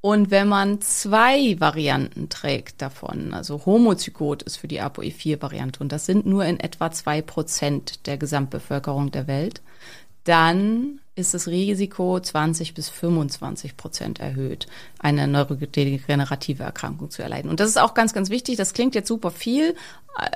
[0.01, 6.05] Und wenn man zwei Varianten trägt davon, also Homozygot ist für die ApoE4-Variante, und das
[6.05, 9.61] sind nur in etwa zwei Prozent der Gesamtbevölkerung der Welt,
[10.25, 14.67] dann ist das Risiko 20 bis 25 Prozent erhöht,
[14.99, 17.51] eine neurodegenerative Erkrankung zu erleiden.
[17.51, 18.57] Und das ist auch ganz, ganz wichtig.
[18.57, 19.75] Das klingt jetzt super viel.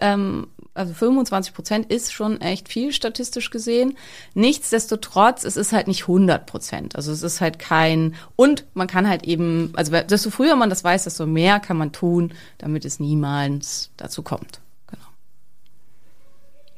[0.02, 3.98] Ähm, also 25 Prozent ist schon echt viel statistisch gesehen.
[4.36, 6.96] Nichtsdestotrotz, es ist halt nicht 100 Prozent.
[6.96, 10.84] Also es ist halt kein, und man kann halt eben, also desto früher man das
[10.84, 14.62] weiß, desto mehr kann man tun, damit es niemals dazu kommt.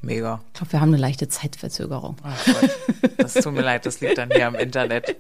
[0.02, 0.42] Mega.
[0.48, 2.18] Ich glaube, wir haben eine leichte Zeitverzögerung.
[2.24, 2.70] Ach Gott.
[3.18, 5.16] Das tut mir leid, das liegt dann hier am Internet.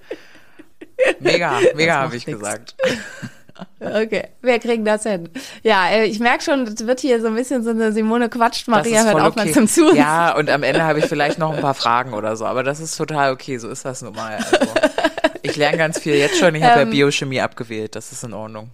[1.19, 2.39] Mega, mega habe ich nix.
[2.39, 2.75] gesagt.
[3.81, 5.29] Okay, wir kriegen das hin.
[5.63, 8.69] Ja, äh, ich merke schon, das wird hier so ein bisschen so eine Simone quatscht,
[8.69, 9.93] Maria hört aufmerksam zu.
[9.95, 12.79] Ja, und am Ende habe ich vielleicht noch ein paar Fragen oder so, aber das
[12.79, 14.37] ist total okay, so ist das nun mal.
[14.37, 14.57] Also,
[15.41, 16.91] ich lerne ganz viel jetzt schon, ich habe ja Ähm.
[16.91, 18.69] Biochemie abgewählt, das ist in Ordnung.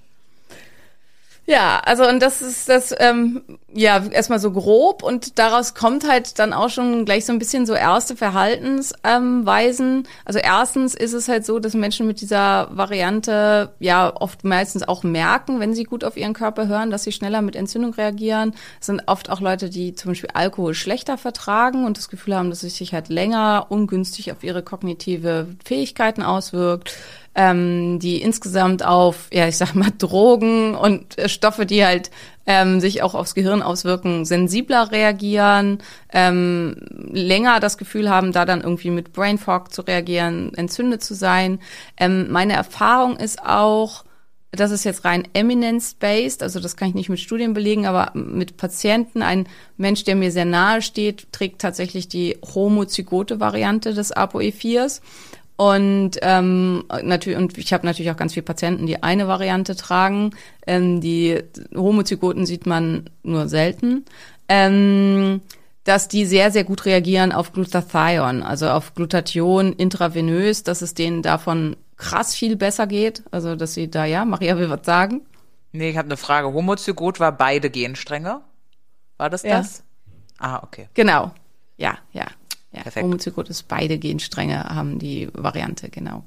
[1.47, 6.39] Ja, also und das ist das, ähm, ja, erstmal so grob und daraus kommt halt
[6.39, 9.97] dann auch schon gleich so ein bisschen so erste Verhaltensweisen.
[9.97, 14.87] Ähm, also erstens ist es halt so, dass Menschen mit dieser Variante ja oft meistens
[14.87, 18.55] auch merken, wenn sie gut auf ihren Körper hören, dass sie schneller mit Entzündung reagieren.
[18.79, 22.49] Es sind oft auch Leute, die zum Beispiel Alkohol schlechter vertragen und das Gefühl haben,
[22.49, 26.95] dass es sich halt länger ungünstig auf ihre kognitive Fähigkeiten auswirkt
[27.35, 32.09] ähm, die insgesamt auf, ja, ich sag mal, Drogen und äh, Stoffe, die halt
[32.45, 35.79] ähm, sich auch aufs Gehirn auswirken, sensibler reagieren,
[36.13, 36.77] ähm,
[37.11, 41.59] länger das Gefühl haben, da dann irgendwie mit Brain Fog zu reagieren, entzündet zu sein.
[41.97, 44.05] Ähm, meine Erfahrung ist auch,
[44.51, 48.55] das ist jetzt rein eminence-based, also das kann ich nicht mit Studien belegen, aber mit
[48.55, 55.01] Patienten, ein Mensch, der mir sehr nahe steht, trägt tatsächlich die homozygote Variante des ApoE4s.
[55.57, 60.31] Und ähm, natürlich, und ich habe natürlich auch ganz viele Patienten, die eine Variante tragen.
[60.67, 61.41] Ähm, die
[61.73, 64.05] Homozygoten sieht man nur selten.
[64.49, 65.41] Ähm,
[65.85, 71.21] dass die sehr, sehr gut reagieren auf Glutathion, also auf Glutathion intravenös, dass es denen
[71.21, 73.23] davon krass viel besser geht.
[73.31, 75.21] Also, dass sie da, ja, Maria will was sagen.
[75.71, 76.51] Nee, ich habe eine Frage.
[76.51, 78.41] Homozygot war beide Genstränge?
[79.17, 79.57] War das Ja.
[79.57, 79.83] das?
[80.39, 80.89] Ah, okay.
[80.95, 81.31] Genau.
[81.77, 82.25] Ja, ja.
[82.75, 83.05] Ja, Perfekt.
[83.05, 86.23] Homozygot ist beide Genstränge haben die Variante, genau.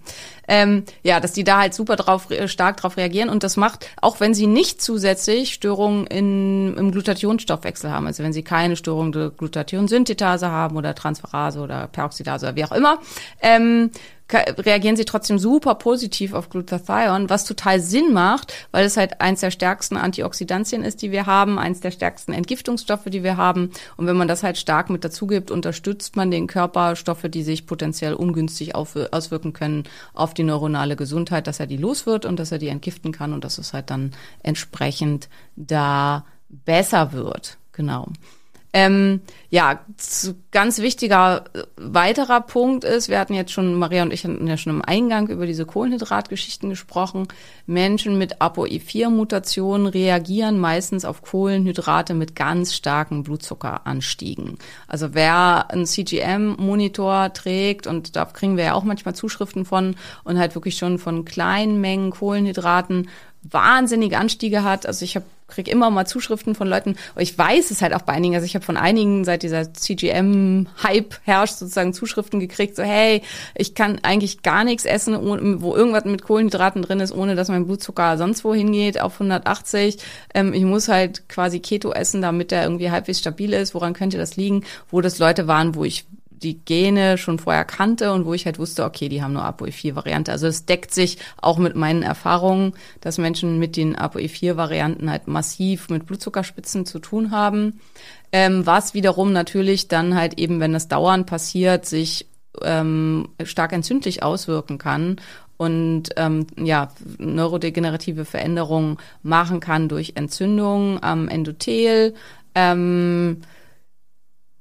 [0.47, 3.87] Ähm, ja, dass die da halt super drauf, äh, stark drauf reagieren und das macht,
[4.01, 9.13] auch wenn sie nicht zusätzlich Störungen in, im Glutathionstoffwechsel haben, also wenn sie keine Störung
[9.13, 12.99] der Glutathionsynthetase haben oder Transferase oder Peroxidase oder wie auch immer,
[13.43, 13.91] ähm,
[14.31, 19.41] reagieren sie trotzdem super positiv auf Glutathion, was total Sinn macht, weil es halt eins
[19.41, 23.71] der stärksten Antioxidantien ist, die wir haben, eins der stärksten Entgiftungsstoffe, die wir haben.
[23.97, 27.43] Und wenn man das halt stark mit dazu gibt, unterstützt man den Körper Stoffe, die
[27.43, 32.38] sich potenziell ungünstig auswirken können auf die neuronale Gesundheit, dass er die los wird und
[32.38, 34.12] dass er die entgiften kann und dass es halt dann
[34.43, 37.57] entsprechend da besser wird.
[37.73, 38.09] Genau.
[38.79, 39.81] Ähm, ja,
[40.53, 44.57] ganz wichtiger äh, weiterer Punkt ist, wir hatten jetzt schon, Maria und ich hatten ja
[44.57, 47.27] schon im Eingang über diese Kohlenhydratgeschichten gesprochen.
[47.67, 54.59] Menschen mit ApoE4-Mutationen reagieren meistens auf Kohlenhydrate mit ganz starken Blutzuckeranstiegen.
[54.87, 60.38] Also wer einen CGM-Monitor trägt, und da kriegen wir ja auch manchmal Zuschriften von, und
[60.38, 63.09] halt wirklich schon von kleinen Mengen Kohlenhydraten
[63.43, 64.87] wahnsinnige Anstiege hat.
[64.87, 68.03] Also ich habe krieg immer mal Zuschriften von Leuten, und ich weiß es halt auch
[68.03, 72.83] bei einigen, also ich habe von einigen seit dieser CGM-Hype herrscht sozusagen Zuschriften gekriegt, so
[72.83, 73.23] hey,
[73.55, 75.17] ich kann eigentlich gar nichts essen,
[75.61, 79.99] wo irgendwas mit Kohlenhydraten drin ist, ohne dass mein Blutzucker sonst wo hingeht auf 180.
[80.35, 83.75] Ähm, ich muss halt quasi Keto essen, damit der irgendwie halbwegs stabil ist.
[83.75, 84.65] Woran könnte das liegen?
[84.91, 86.07] Wo das Leute waren, wo ich
[86.42, 90.33] die Gene schon vorher kannte und wo ich halt wusste, okay, die haben nur ApoE4-Variante.
[90.33, 95.88] Also es deckt sich auch mit meinen Erfahrungen, dass Menschen mit den ApoE4-Varianten halt massiv
[95.88, 97.81] mit Blutzuckerspitzen zu tun haben.
[98.33, 102.27] Ähm, was wiederum natürlich dann halt eben, wenn das dauernd passiert, sich
[102.62, 105.16] ähm, stark entzündlich auswirken kann
[105.57, 112.14] und ähm, ja neurodegenerative Veränderungen machen kann durch Entzündungen am Endothel.
[112.55, 113.42] Ähm,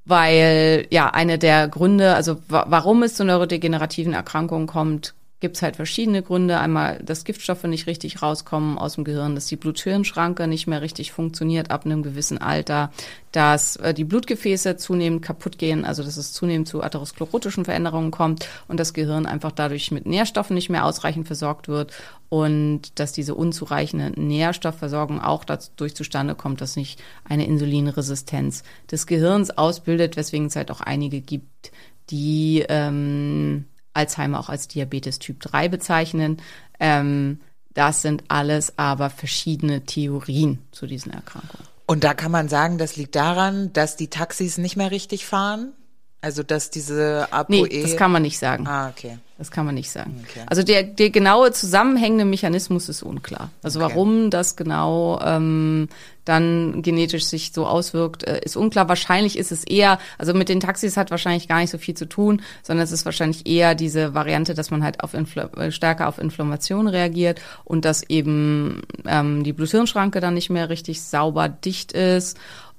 [0.08, 6.24] weil ja eine der Gründe, also warum es zu neurodegenerativen Erkrankungen kommt, gibt's halt verschiedene
[6.24, 6.60] Gründe.
[6.60, 11.12] Einmal, dass Giftstoffe nicht richtig rauskommen aus dem Gehirn, dass die Blut-Hirn-Schranke nicht mehr richtig
[11.12, 12.92] funktioniert ab einem gewissen Alter,
[13.32, 18.48] dass äh, die Blutgefäße zunehmend kaputt gehen, also dass es zunehmend zu atherosklerotischen Veränderungen kommt
[18.68, 21.94] und das Gehirn einfach dadurch mit Nährstoffen nicht mehr ausreichend versorgt wird
[22.30, 29.56] und dass diese unzureichende Nährstoffversorgung auch dadurch zustande kommt, dass sich eine Insulinresistenz des Gehirns
[29.56, 31.72] ausbildet, weswegen es halt auch einige gibt,
[32.10, 33.66] die ähm,
[33.98, 36.38] Alzheimer auch als Diabetes Typ 3 bezeichnen.
[36.80, 37.42] Ähm,
[37.74, 41.68] das sind alles aber verschiedene Theorien zu diesen Erkrankungen.
[41.86, 45.74] Und da kann man sagen, das liegt daran, dass die Taxis nicht mehr richtig fahren?
[46.20, 47.68] Also dass diese ApoE...
[47.68, 48.68] Nee, das kann man nicht sagen.
[48.68, 49.20] Ah, okay.
[49.38, 50.26] Das kann man nicht sagen.
[50.28, 50.42] Okay.
[50.48, 53.52] Also der, der genaue zusammenhängende Mechanismus ist unklar.
[53.62, 53.92] Also okay.
[53.94, 55.90] warum das genau ähm,
[56.26, 58.90] dann genetisch sich so auswirkt, äh, ist unklar.
[58.90, 62.08] Wahrscheinlich ist es eher, also mit den Taxis hat wahrscheinlich gar nicht so viel zu
[62.08, 66.08] tun, sondern es ist wahrscheinlich eher diese Variante, dass man halt auf Infl äh, stärker
[66.08, 71.92] auf Inflammation reagiert und dass eben ähm, die Blut-Hirn-Schranke dann nicht mehr richtig sauber dicht
[71.92, 72.38] ist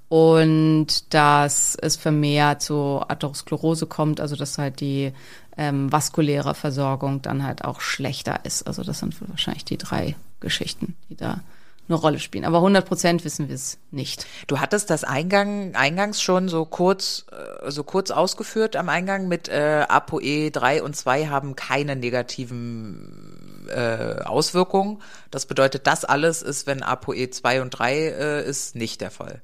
[0.08, 5.12] und dass es vermehrt zu Atherosklerose kommt, also dass halt die
[5.56, 8.66] ähm, vaskuläre Versorgung dann halt auch schlechter ist.
[8.66, 11.40] Also das sind wahrscheinlich die drei Geschichten, die da
[11.88, 12.44] eine Rolle spielen.
[12.44, 14.26] Aber 100 Prozent wissen wir es nicht.
[14.46, 19.48] Du hattest das Eingang, eingangs schon so kurz, äh, so kurz ausgeführt am Eingang mit
[19.48, 25.02] äh, ApoE 3 und 2 haben keine negativen äh, Auswirkungen.
[25.30, 29.42] Das bedeutet, das alles ist, wenn ApoE 2 und 3 äh, ist, nicht der Fall.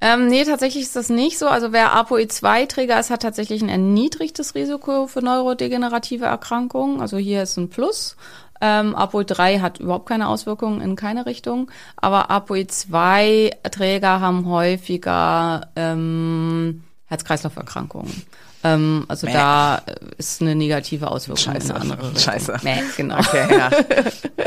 [0.00, 1.48] Ähm, nee, tatsächlich ist das nicht so.
[1.48, 7.00] Also wer ApoE2-Träger ist, hat tatsächlich ein erniedrigtes Risiko für neurodegenerative Erkrankungen.
[7.00, 8.16] Also hier ist ein Plus.
[8.60, 11.70] Ähm, ApoE3 hat überhaupt keine Auswirkungen in keine Richtung.
[11.96, 18.22] Aber ApoE2-Träger haben häufiger ähm, Herz-Kreislauf-Erkrankungen.
[18.64, 19.32] Ähm, also Mäh.
[19.32, 19.82] da
[20.18, 21.44] ist eine negative Auswirkung.
[21.44, 21.68] Scheiße.
[21.68, 22.56] In eine andere Scheiße.
[22.62, 23.18] Mäh, genau.
[23.18, 23.70] Okay, ja.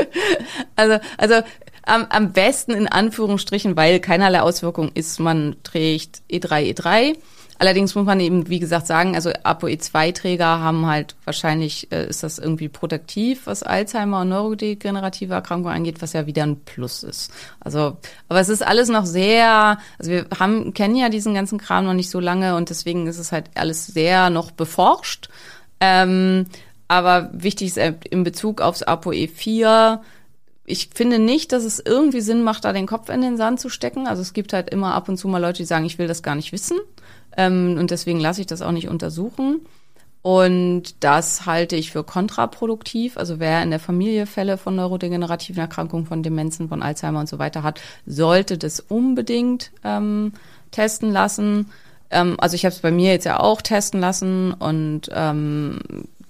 [0.76, 1.34] also, also
[1.82, 7.16] am, am besten in Anführungsstrichen, weil keinerlei Auswirkung ist, man trägt E3, E3.
[7.60, 12.38] Allerdings muss man eben, wie gesagt, sagen, also ApoE2-Träger haben halt wahrscheinlich, äh, ist das
[12.38, 17.30] irgendwie protektiv, was Alzheimer und neurodegenerative Erkrankungen angeht, was ja wieder ein Plus ist.
[17.60, 17.98] Also,
[18.30, 21.92] aber es ist alles noch sehr, also wir haben, kennen ja diesen ganzen Kram noch
[21.92, 25.28] nicht so lange und deswegen ist es halt alles sehr noch beforscht.
[25.80, 26.46] Ähm,
[26.88, 30.00] aber wichtig ist in Bezug aufs ApoE4,
[30.70, 33.68] ich finde nicht, dass es irgendwie Sinn macht, da den Kopf in den Sand zu
[33.68, 34.06] stecken.
[34.06, 36.22] Also es gibt halt immer ab und zu mal Leute, die sagen, ich will das
[36.22, 36.78] gar nicht wissen.
[37.36, 39.60] Ähm, und deswegen lasse ich das auch nicht untersuchen.
[40.22, 43.16] Und das halte ich für kontraproduktiv.
[43.16, 47.38] Also wer in der Familie Fälle von neurodegenerativen Erkrankungen, von Demenzen, von Alzheimer und so
[47.38, 50.32] weiter hat, sollte das unbedingt ähm,
[50.70, 51.70] testen lassen.
[52.10, 55.78] Ähm, also ich habe es bei mir jetzt ja auch testen lassen und ähm,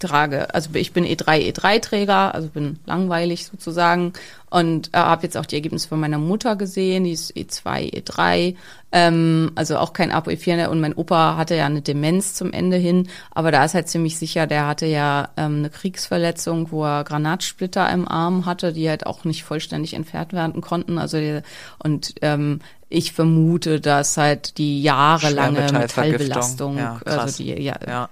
[0.01, 4.13] trage, also ich bin E3, E3-Träger, also bin langweilig sozusagen.
[4.51, 8.57] Und äh, habe jetzt auch die Ergebnisse von meiner Mutter gesehen, die ist E2, E3,
[8.91, 13.09] ähm, also auch kein ApoE4 und mein Opa hatte ja eine Demenz zum Ende hin,
[13.31, 17.89] aber da ist halt ziemlich sicher, der hatte ja ähm, eine Kriegsverletzung, wo er Granatsplitter
[17.93, 21.43] im Arm hatte, die halt auch nicht vollständig entfernt werden konnten, also die,
[21.79, 22.59] und ähm,
[22.93, 28.09] ich vermute, dass halt die jahrelange Metallbelastung, ja, also die ja, ja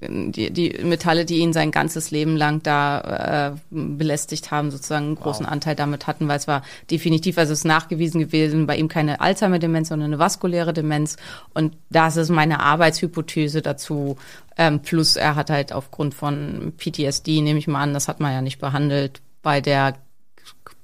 [0.00, 5.14] die, die Metalle, die ihn sein ganzes Leben lang da äh, belästigt haben, sozusagen einen
[5.16, 8.88] großen Anteil damit hatten, weil es war definitiv, also es ist nachgewiesen gewesen, bei ihm
[8.88, 11.16] keine Alzheimer-Demenz, sondern eine vaskuläre Demenz.
[11.52, 14.16] Und das ist meine Arbeitshypothese dazu.
[14.56, 18.32] Ähm, plus er hat halt aufgrund von PTSD, nehme ich mal an, das hat man
[18.32, 19.94] ja nicht behandelt, bei der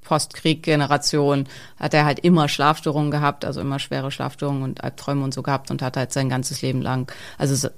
[0.03, 1.49] Postkrieg-Generation
[1.79, 5.71] hat er halt immer Schlafstörungen gehabt, also immer schwere Schlafstörungen und Albträume und so gehabt
[5.71, 7.69] und hat halt sein ganzes Leben lang, also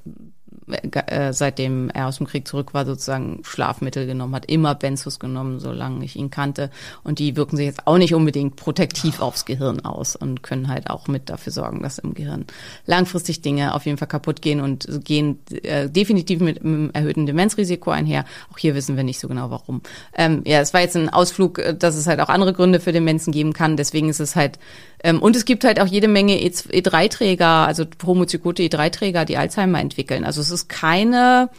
[0.71, 5.61] äh, seitdem er aus dem Krieg zurück war, sozusagen Schlafmittel genommen hat, immer Benzos genommen,
[5.61, 6.71] solange ich ihn kannte.
[7.05, 10.91] Und die wirken sich jetzt auch nicht unbedingt protektiv aufs Gehirn aus und können halt
[10.91, 12.47] auch mit dafür sorgen, dass im Gehirn
[12.87, 17.91] langfristig Dinge auf jeden Fall kaputt gehen und gehen äh, definitiv mit einem erhöhten Demenzrisiko
[17.91, 18.25] einher.
[18.53, 19.83] Auch hier wissen wir nicht so genau warum.
[20.15, 22.93] Ähm, ja, es war jetzt ein Ausflug, äh, dass es halt auch andere Gründe für
[22.93, 23.77] Demenzen geben kann.
[23.77, 24.59] Deswegen ist es halt
[25.05, 30.25] und es gibt halt auch jede Menge E3-Träger, also homozygote E3-Träger, die Alzheimer entwickeln.
[30.25, 31.51] Also es ist keine,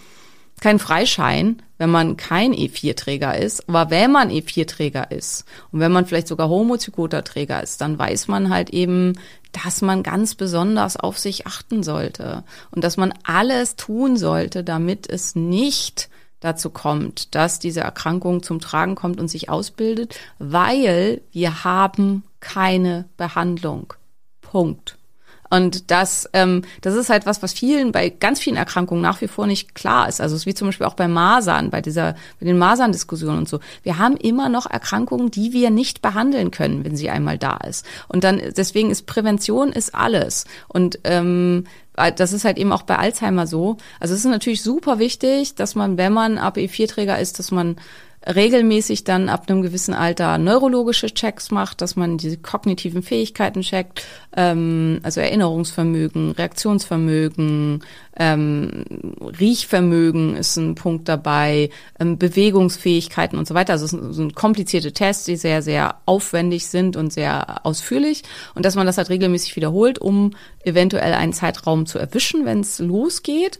[0.60, 3.70] kein Freischein, wenn man kein E4-Träger ist.
[3.70, 8.28] Aber wenn man E4-Träger ist und wenn man vielleicht sogar homozygoter Träger ist, dann weiß
[8.28, 9.14] man halt eben,
[9.52, 15.10] dass man ganz besonders auf sich achten sollte und dass man alles tun sollte, damit
[15.10, 16.10] es nicht
[16.40, 23.10] dazu kommt, dass diese Erkrankung zum Tragen kommt und sich ausbildet, weil wir haben keine
[23.18, 23.94] Behandlung.
[24.42, 25.00] Punkt.
[25.50, 29.28] Und das, ähm, das ist halt was, was vielen bei ganz vielen Erkrankungen nach wie
[29.28, 30.22] vor nicht klar ist.
[30.22, 33.50] Also es ist wie zum Beispiel auch bei Masern, bei dieser, bei den Masern-Diskussionen und
[33.50, 33.60] so.
[33.82, 37.86] Wir haben immer noch Erkrankungen, die wir nicht behandeln können, wenn sie einmal da ist.
[38.08, 40.46] Und dann deswegen ist Prävention ist alles.
[40.68, 41.66] Und ähm,
[42.16, 43.78] das ist halt eben auch bei Alzheimer so.
[44.00, 47.78] Also es ist natürlich super wichtig, dass man, wenn man APE4-Träger ist, dass man
[48.26, 54.06] regelmäßig dann ab einem gewissen Alter neurologische Checks macht, dass man diese kognitiven Fähigkeiten checkt,
[54.36, 57.84] ähm, also Erinnerungsvermögen, Reaktionsvermögen,
[58.18, 58.84] ähm,
[59.40, 63.74] Riechvermögen ist ein Punkt dabei, ähm, Bewegungsfähigkeiten und so weiter.
[63.74, 68.66] Also es sind, sind komplizierte Tests, die sehr, sehr aufwendig sind und sehr ausführlich und
[68.66, 70.32] dass man das halt regelmäßig wiederholt, um
[70.64, 73.60] eventuell einen Zeitraum zu erwischen, wenn es losgeht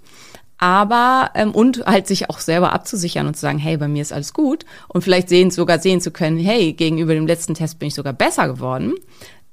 [0.60, 4.14] aber ähm, und halt sich auch selber abzusichern und zu sagen, hey, bei mir ist
[4.14, 7.88] alles gut und vielleicht sehen sogar sehen zu können, hey, gegenüber dem letzten Test bin
[7.88, 8.94] ich sogar besser geworden.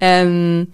[0.01, 0.69] Ähm,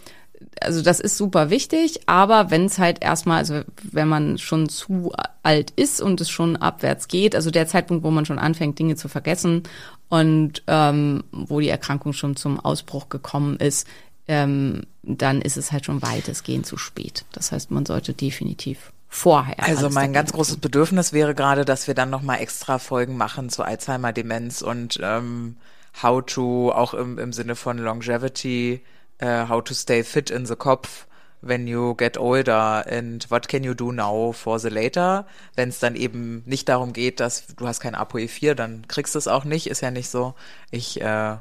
[0.61, 5.13] also das ist super wichtig, aber wenn es halt erstmal, also wenn man schon zu
[5.43, 8.97] alt ist und es schon abwärts geht, also der Zeitpunkt, wo man schon anfängt, Dinge
[8.97, 9.65] zu vergessen
[10.09, 13.87] und ähm, wo die Erkrankung schon zum Ausbruch gekommen ist,
[14.29, 17.25] ähm, dann ist es halt schon weitestgehend zu spät.
[17.33, 19.63] Das heißt, man sollte definitiv vorher.
[19.63, 23.63] Also mein ganz großes Bedürfnis wäre gerade, dass wir dann nochmal extra Folgen machen zu
[23.63, 25.57] Alzheimer-Demenz und ähm,
[26.03, 28.83] how to, auch im, im Sinne von Longevity,
[29.23, 31.07] uh, how to stay fit in the Kopf
[31.43, 35.27] when you get older and what can you do now for the later.
[35.57, 39.19] Wenn es dann eben nicht darum geht, dass du hast kein ApoE4, dann kriegst du
[39.19, 40.35] es auch nicht, ist ja nicht so.
[40.71, 41.37] Ich äh,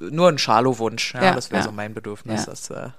[0.00, 1.66] nur ein Schalo-Wunsch, ja, ja, das wäre ja.
[1.66, 2.46] so mein Bedürfnis.
[2.46, 2.50] Ja.
[2.50, 2.90] Dass, äh,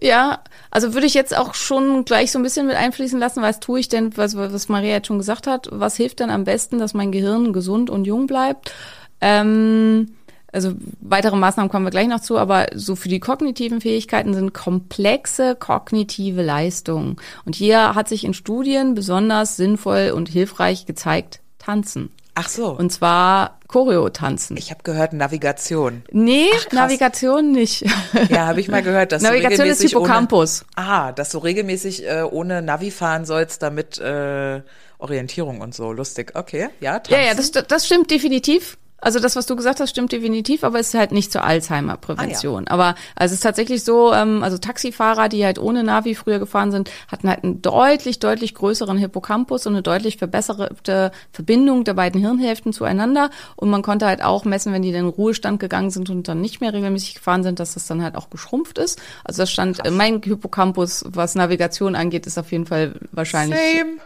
[0.00, 0.40] ja,
[0.70, 3.80] also würde ich jetzt auch schon gleich so ein bisschen mit einfließen lassen, was tue
[3.80, 6.94] ich denn, was, was Maria jetzt schon gesagt hat, was hilft denn am besten, dass
[6.94, 8.72] mein Gehirn gesund und jung bleibt?
[9.20, 10.16] Ähm,
[10.52, 14.54] also weitere Maßnahmen kommen wir gleich noch zu, aber so für die kognitiven Fähigkeiten sind
[14.54, 17.16] komplexe kognitive Leistungen.
[17.44, 22.10] Und hier hat sich in Studien besonders sinnvoll und hilfreich gezeigt, tanzen.
[22.38, 22.68] Ach so.
[22.72, 24.58] Und zwar Choreo-Tanzen.
[24.58, 26.04] Ich habe gehört Navigation.
[26.12, 27.86] Nee, Ach, Navigation nicht.
[28.28, 29.12] Ja, habe ich mal gehört.
[29.12, 30.66] Dass Navigation ist Hippocampus.
[30.76, 34.60] Ohne, ah, dass du regelmäßig äh, ohne Navi fahren sollst, damit äh,
[34.98, 35.92] Orientierung und so.
[35.92, 36.32] Lustig.
[36.34, 37.14] Okay, ja, tanzen.
[37.14, 38.76] Ja, ja, das, das stimmt definitiv.
[39.06, 42.64] Also das, was du gesagt hast, stimmt definitiv, aber es ist halt nicht zur Alzheimer-Prävention.
[42.66, 42.72] Ah, ja.
[42.72, 46.72] Aber also es ist tatsächlich so, ähm, also Taxifahrer, die halt ohne Navi früher gefahren
[46.72, 52.20] sind, hatten halt einen deutlich, deutlich größeren Hippocampus und eine deutlich verbesserte Verbindung der beiden
[52.20, 53.30] Hirnhälften zueinander.
[53.54, 56.40] Und man konnte halt auch messen, wenn die dann in Ruhestand gegangen sind und dann
[56.40, 59.00] nicht mehr regelmäßig gefahren sind, dass das dann halt auch geschrumpft ist.
[59.22, 59.92] Also das stand, Krass.
[59.92, 63.56] mein Hippocampus, was Navigation angeht, ist auf jeden Fall wahrscheinlich.
[63.56, 63.98] Same.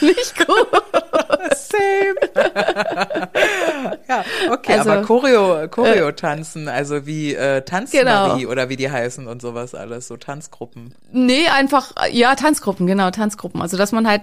[0.00, 0.82] Nicht gut.
[1.54, 2.16] Same.
[4.12, 8.50] ja, okay, also, aber Choreo, Choreo äh, tanzen, also wie äh, Tanzmarie genau.
[8.50, 10.94] oder wie die heißen und sowas alles, so Tanzgruppen.
[11.12, 13.60] Nee, einfach, ja, Tanzgruppen, genau, Tanzgruppen.
[13.62, 14.22] Also, dass man halt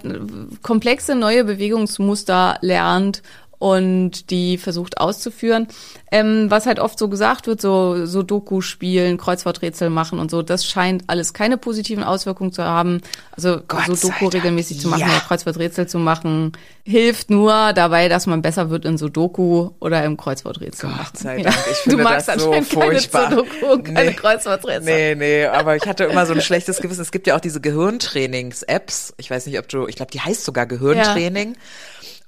[0.62, 3.22] komplexe neue Bewegungsmuster lernt
[3.60, 5.68] und die versucht auszuführen.
[6.12, 10.42] Ähm, was halt oft so gesagt wird, so, so Doku spielen, Kreuzworträtsel machen und so,
[10.42, 13.02] das scheint alles keine positiven Auswirkungen zu haben.
[13.32, 14.34] Also Gott so Doku Dank.
[14.36, 15.08] regelmäßig zu machen Ja.
[15.08, 16.54] oder Kreuzworträtsel zu machen,
[16.84, 21.06] hilft nur dabei, dass man besser wird in Sudoku oder im Kreuzworträtsel machen.
[21.12, 23.30] Gott sei Dank, ich du finde magst das so furchtbar.
[23.30, 24.16] keine Sudoku und keine Nee.
[24.16, 24.84] Kreuzworträtsel.
[24.96, 27.02] Nee, nee, aber ich hatte immer so ein schlechtes Gewissen.
[27.02, 29.14] Es gibt ja auch diese Gehirntrainings-Apps.
[29.18, 31.56] Ich weiß nicht, ob du, ich glaube, die heißt sogar Gehirntraining.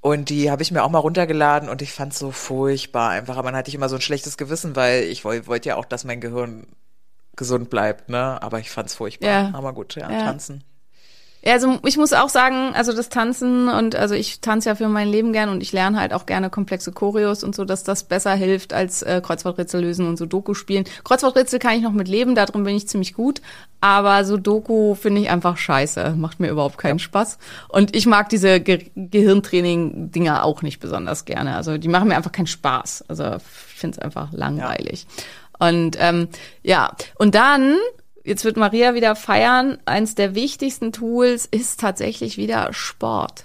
[0.02, 3.38] Und die habe ich mir auch mal runtergeladen und ich fand so furchtbar einfach.
[3.38, 5.86] Aber dann hatte ich immer so ein schlechtes Gewissen, weil ich woll- wollte ja auch,
[5.86, 6.66] dass mein Gehirn
[7.36, 8.42] gesund bleibt, ne?
[8.42, 9.30] Aber ich fand's furchtbar.
[9.30, 9.52] Ja.
[9.54, 10.24] Aber gut, ja, Ja.
[10.26, 10.64] tanzen.
[11.44, 14.88] Ja, also ich muss auch sagen, also das Tanzen und also ich tanze ja für
[14.88, 18.04] mein Leben gern und ich lerne halt auch gerne komplexe Choreos und so, dass das
[18.04, 20.86] besser hilft als äh, Kreuzworträtsel lösen und Sudoku spielen.
[21.04, 23.42] Kreuzworträtsel kann ich noch mit leben, darin bin ich ziemlich gut,
[23.80, 27.40] aber Sudoku finde ich einfach scheiße, macht mir überhaupt keinen Spaß
[27.70, 31.56] und ich mag diese Ge Gehirntraining-Dinger auch nicht besonders gerne.
[31.56, 33.06] Also die machen mir einfach keinen Spaß.
[33.08, 33.44] Also ich
[33.80, 35.08] finde es einfach langweilig.
[35.58, 36.28] Und ähm,
[36.64, 37.78] ja, und dann
[38.24, 39.78] Jetzt wird Maria wieder feiern.
[39.86, 43.44] Eins der wichtigsten Tools ist tatsächlich wieder Sport.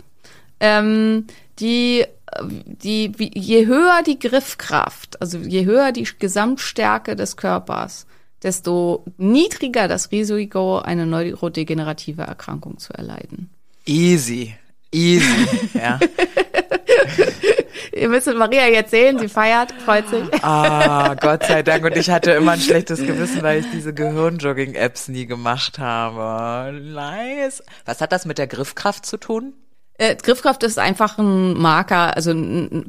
[0.61, 1.27] Ähm,
[1.59, 2.05] die,
[2.41, 8.07] die, je höher die Griffkraft, also je höher die Gesamtstärke des Körpers,
[8.43, 13.51] desto niedriger das Risiko, eine neurodegenerative Erkrankung zu erleiden.
[13.87, 14.55] Easy.
[14.93, 15.71] Easy.
[15.75, 15.99] ja.
[17.93, 20.23] Ihr müsst Maria jetzt sehen, sie feiert, freut sich.
[20.43, 21.85] Ah, Gott sei Dank.
[21.85, 26.79] Und ich hatte immer ein schlechtes Gewissen, weil ich diese Gehirnjogging-Apps nie gemacht habe.
[26.79, 27.63] Nice.
[27.85, 29.55] Was hat das mit der Griffkraft zu tun?
[29.99, 32.33] Äh, Griffkraft ist einfach ein Marker, also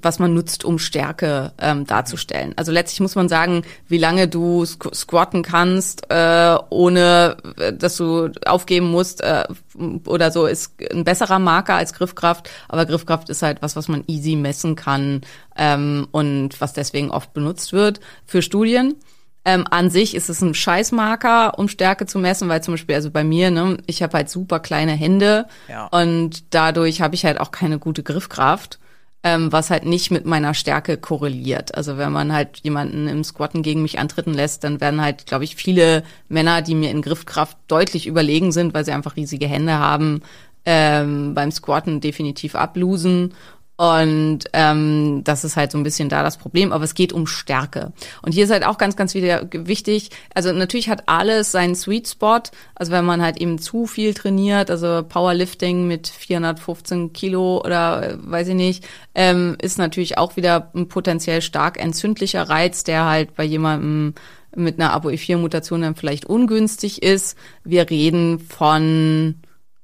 [0.01, 2.53] was man nutzt, um Stärke ähm, darzustellen.
[2.57, 7.95] Also letztlich muss man sagen, wie lange du squ squatten kannst, äh, ohne äh, dass
[7.95, 9.45] du aufgeben musst äh,
[10.05, 12.49] oder so, ist ein besserer Marker als Griffkraft.
[12.67, 15.21] Aber Griffkraft ist halt was, was man easy messen kann
[15.55, 18.95] ähm, und was deswegen oft benutzt wird für Studien.
[19.49, 23.09] Ähm, an sich ist es ein Scheißmarker, um Stärke zu messen, weil zum Beispiel, also
[23.11, 25.85] bei mir, ne, ich habe halt super kleine Hände Ja.
[25.87, 28.77] und dadurch habe ich halt auch keine gute Griffkraft,
[29.23, 31.75] ähm, was halt nicht mit meiner Stärke korreliert.
[31.75, 35.45] Also wenn man halt jemanden im Squatten gegen mich antreten lässt, dann werden halt, glaube
[35.45, 39.79] ich, viele Männer, die mir in Griffkraft deutlich überlegen sind, weil sie einfach riesige Hände
[39.79, 40.23] haben,
[40.65, 43.33] ähm, beim Squatten definitiv ablosen.
[43.77, 47.27] Und ähm, das ist halt so ein bisschen da das Problem, aber es geht um
[47.27, 47.93] Stärke.
[48.23, 52.07] Und hier ist halt auch ganz, ganz wieder wichtig, also natürlich hat alles seinen Sweet
[52.07, 52.41] Spot,
[52.73, 58.17] also wenn man halt eben zu viel trainiert, also Powerlifting mit 415 Kilo oder äh,
[58.19, 63.35] weiß ich nicht, ähm, ist natürlich auch wieder ein potenziell stark entzündlicher Reiz, der halt
[63.35, 64.15] bei jemandem
[64.55, 67.37] mit einer ApoE4-Mutation dann vielleicht ungünstig ist.
[67.63, 69.35] Wir reden von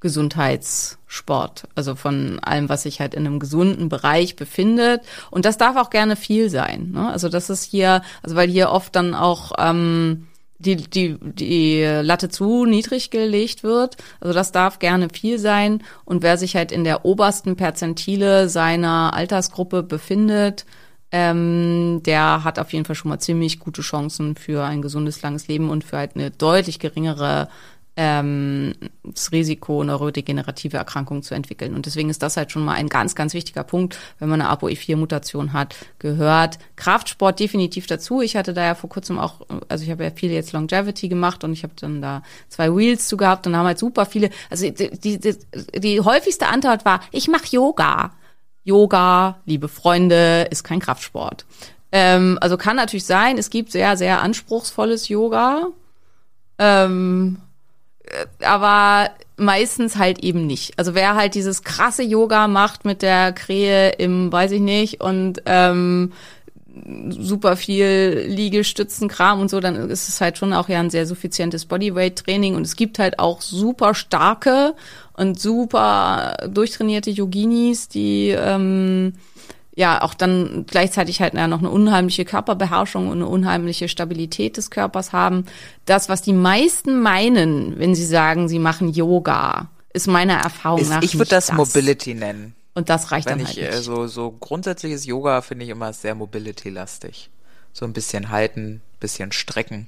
[0.04, 5.02] Gesundheitssport, also von allem, was sich halt in einem gesunden Bereich befindet.
[5.32, 6.92] Und das darf auch gerne viel sein.
[6.92, 7.10] Ne?
[7.10, 10.28] Also das ist hier, also weil hier oft dann auch ähm,
[10.60, 13.96] die, die, die Latte zu niedrig gelegt wird.
[14.20, 15.82] Also das darf gerne viel sein.
[16.04, 20.66] Und wer sich halt in der obersten Perzentile seiner Altersgruppe befindet,
[21.12, 25.48] ähm, der hat auf jeden Fall schon mal ziemlich gute Chancen für ein gesundes, langes
[25.48, 27.48] Leben und für halt eine deutlich geringere
[27.96, 28.74] ähm,
[29.04, 31.76] das Risiko, neurodegenerative Erkrankungen zu entwickeln.
[31.76, 34.52] Und deswegen ist das halt schon mal ein ganz, ganz wichtiger Punkt, wenn man eine
[34.52, 38.22] ApoE4-Mutation hat, gehört Kraftsport definitiv dazu.
[38.22, 41.44] Ich hatte da ja vor kurzem auch, also ich habe ja viel jetzt Longevity gemacht
[41.44, 44.70] und ich habe dann da zwei Wheels zu gehabt und haben halt super viele, also
[44.70, 45.36] die, die, die,
[45.80, 48.14] die häufigste Antwort war, ich mache Yoga.
[48.64, 51.46] Yoga, liebe Freunde, ist kein Kraftsport.
[51.92, 55.68] Ähm, also kann natürlich sein, es gibt sehr, sehr anspruchsvolles Yoga.
[56.58, 57.53] Ähm, äh,
[58.42, 60.78] aber meistens halt eben nicht.
[60.78, 65.42] Also wer halt dieses krasse Yoga macht mit der Krähe im, weiß ich nicht, und
[65.46, 66.12] ähm,
[67.10, 71.66] super viel Liegestützenkram und so, dann ist es halt schon auch ja ein sehr suffizientes
[71.66, 74.74] Bodyweight-Training und es gibt halt auch super starke
[75.16, 79.14] und super durchtrainierte Yoginis, die ähm,
[79.76, 84.70] ja auch dann gleichzeitig halt ja noch eine unheimliche Körperbeherrschung und eine unheimliche Stabilität des
[84.70, 85.46] Körpers haben.
[85.86, 90.90] Das, was die meisten meinen, wenn sie sagen, sie machen Yoga, ist meiner Erfahrung Ist,
[90.90, 92.56] nach ich würde nicht das Mobility nennen.
[92.76, 93.84] Und das reicht Wenn dann ich halt äh, nicht.
[93.84, 97.30] so, so grundsätzliches Yoga finde ich immer sehr Mobility-lastig.
[97.72, 99.88] So ein bisschen halten, bisschen strecken.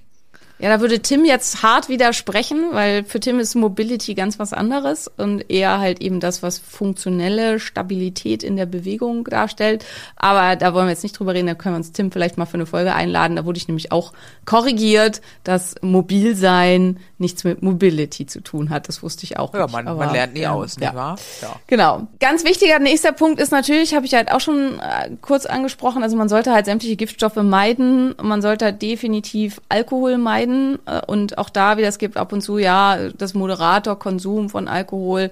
[0.58, 5.10] Ja, da würde Tim jetzt hart widersprechen, weil für Tim ist Mobility ganz was anderes
[5.18, 9.84] und eher halt eben das, was funktionelle Stabilität in der Bewegung darstellt.
[10.16, 12.46] Aber da wollen wir jetzt nicht drüber reden, da können wir uns Tim vielleicht mal
[12.46, 13.36] für eine Folge einladen.
[13.36, 14.14] Da wurde ich nämlich auch
[14.46, 18.88] korrigiert, dass Mobilsein nichts mit Mobility zu tun hat.
[18.88, 19.72] Das wusste ich auch Ja, nicht.
[19.72, 20.96] man, aber, man lernt nie ja, aus, nicht ja.
[20.96, 21.18] wahr?
[21.42, 21.56] Ja.
[21.68, 22.08] Genau.
[22.20, 26.18] Ganz wichtiger nächster Punkt ist natürlich, habe ich halt auch schon äh, kurz angesprochen, also
[26.18, 28.16] man sollte halt sämtliche Giftstoffe meiden.
[28.22, 32.42] Man sollte halt definitiv Alkohol meiden äh, und auch da, wie das gibt, ab und
[32.42, 35.32] zu, ja, das Moderatorkonsum von Alkohol.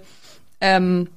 [0.62, 1.08] Ähm,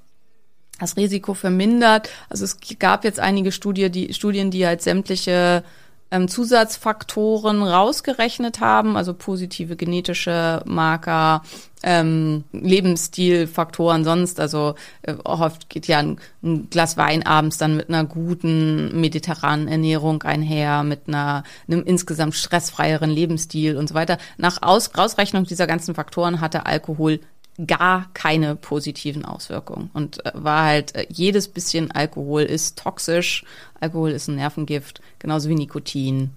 [0.78, 2.10] das Risiko vermindert.
[2.28, 5.64] Also es gab jetzt einige Studie, die, Studien, die halt sämtliche
[6.10, 11.42] ähm, Zusatzfaktoren rausgerechnet haben, also positive genetische Marker,
[11.82, 14.40] ähm, Lebensstilfaktoren sonst.
[14.40, 19.68] Also äh, oft geht ja ein, ein Glas Wein abends dann mit einer guten mediterranen
[19.68, 24.18] Ernährung einher, mit einer einem insgesamt stressfreieren Lebensstil und so weiter.
[24.36, 27.20] Nach Aus, Ausrechnung dieser ganzen Faktoren hatte Alkohol
[27.64, 33.44] gar keine positiven Auswirkungen und äh, war halt äh, jedes bisschen Alkohol ist toxisch.
[33.80, 36.30] Alkohol ist ein Nervengift, genauso wie Nikotin.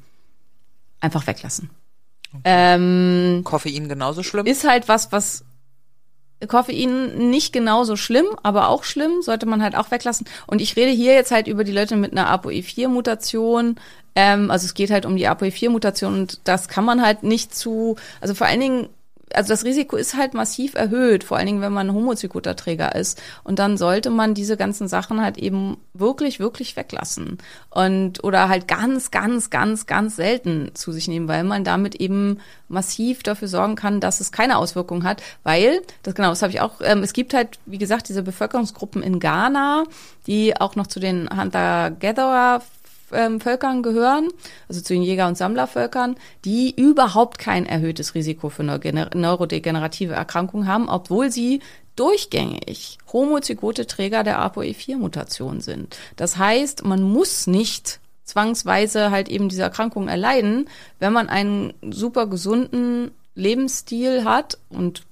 [1.01, 1.69] Einfach weglassen.
[2.43, 4.45] Ähm, Koffein genauso schlimm?
[4.45, 5.43] ist halt was, was
[6.47, 10.27] Koffein nicht genauso schlimm, aber auch schlimm, sollte man halt auch weglassen.
[10.47, 13.75] Und ich rede hier jetzt halt über die Leute mit einer ApoE4-Mutation.
[14.15, 17.97] Ähm, also es geht halt um die ApoE4-Mutation und das kann man halt nicht zu,
[18.21, 18.89] also vor allen Dingen
[19.33, 23.21] also das Risiko ist halt massiv erhöht, vor allen Dingen, wenn man Homozygoterträger ist.
[23.43, 27.37] Und dann sollte man diese ganzen Sachen halt eben wirklich, wirklich weglassen.
[27.69, 32.39] Und, oder halt ganz, ganz, ganz, ganz selten zu sich nehmen, weil man damit eben
[32.67, 35.21] massiv dafür sorgen kann, dass es keine Auswirkungen hat.
[35.43, 39.03] Weil, das genau, das habe ich auch, ähm, es gibt halt, wie gesagt, diese Bevölkerungsgruppen
[39.03, 39.83] in Ghana,
[40.27, 42.61] die auch noch zu den Hunter-Gatherer
[43.11, 44.29] ähm, Völkern gehören,
[44.67, 50.89] also zu den Jäger- und Sammlervölkern, die überhaupt kein erhöhtes Risiko für neurodegenerative Erkrankungen haben,
[50.89, 51.61] obwohl sie
[51.95, 55.97] durchgängig homozygote Träger der ApoE4-Mutation sind.
[56.15, 62.27] Das heißt, man muss nicht zwangsweise halt eben diese Erkrankung erleiden, wenn man einen super
[62.27, 65.03] gesunden Lebensstil hat und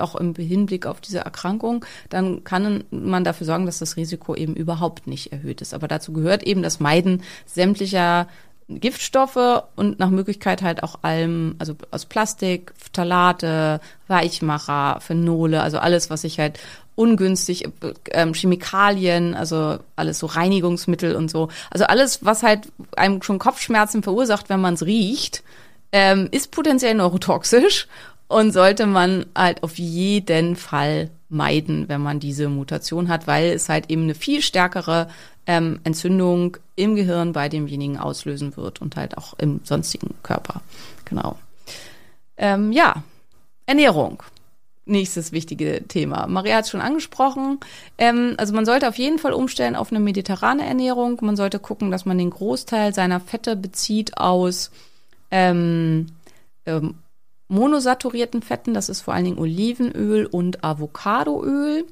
[0.00, 4.54] auch im Hinblick auf diese Erkrankung, dann kann man dafür sorgen, dass das Risiko eben
[4.54, 5.74] überhaupt nicht erhöht ist.
[5.74, 8.26] Aber dazu gehört eben das Meiden sämtlicher
[8.68, 16.10] Giftstoffe und nach Möglichkeit halt auch allem, also aus Plastik, Phthalate, Weichmacher, Phenole, also alles,
[16.10, 16.58] was sich halt
[16.94, 17.68] ungünstig,
[18.10, 21.48] ähm, Chemikalien, also alles so Reinigungsmittel und so.
[21.70, 25.42] Also alles, was halt einem schon Kopfschmerzen verursacht, wenn man es riecht,
[25.92, 27.86] ähm, ist potenziell neurotoxisch
[28.32, 33.68] und sollte man halt auf jeden Fall meiden, wenn man diese Mutation hat, weil es
[33.68, 35.08] halt eben eine viel stärkere
[35.46, 40.62] ähm, Entzündung im Gehirn bei demjenigen auslösen wird und halt auch im sonstigen Körper.
[41.04, 41.36] Genau.
[42.36, 43.02] Ähm, ja,
[43.66, 44.22] Ernährung.
[44.84, 46.26] Nächstes wichtige Thema.
[46.26, 47.60] Maria hat es schon angesprochen.
[47.98, 51.18] Ähm, also man sollte auf jeden Fall umstellen auf eine mediterrane Ernährung.
[51.22, 54.70] Man sollte gucken, dass man den Großteil seiner Fette bezieht aus
[55.30, 56.06] ähm,
[56.66, 56.94] ähm,
[57.52, 61.84] monosaturierten Fetten, das ist vor allen Dingen Olivenöl und Avocadoöl.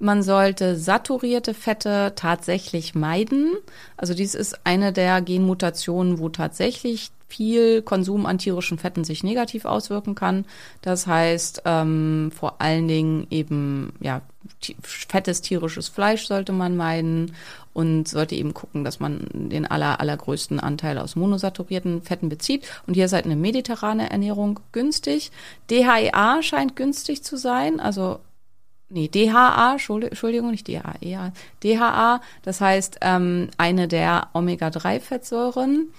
[0.00, 3.52] Man sollte saturierte Fette tatsächlich meiden.
[3.96, 9.64] Also dies ist eine der Genmutationen, wo tatsächlich viel Konsum an tierischen Fetten sich negativ
[9.64, 10.44] auswirken kann.
[10.82, 14.22] Das heißt, ähm, vor allen Dingen eben, ja,
[14.82, 17.34] fettes tierisches Fleisch sollte man meiden
[17.72, 22.66] und sollte eben gucken, dass man den aller, allergrößten Anteil aus monosaturierten Fetten bezieht.
[22.86, 25.30] Und hier halt eine mediterrane Ernährung günstig.
[25.70, 28.20] DHEA scheint günstig zu sein, also
[28.88, 35.92] nee, DHA, Entschuldigung, nicht DHA, DHA, das heißt ähm, eine der Omega-3-Fettsäuren.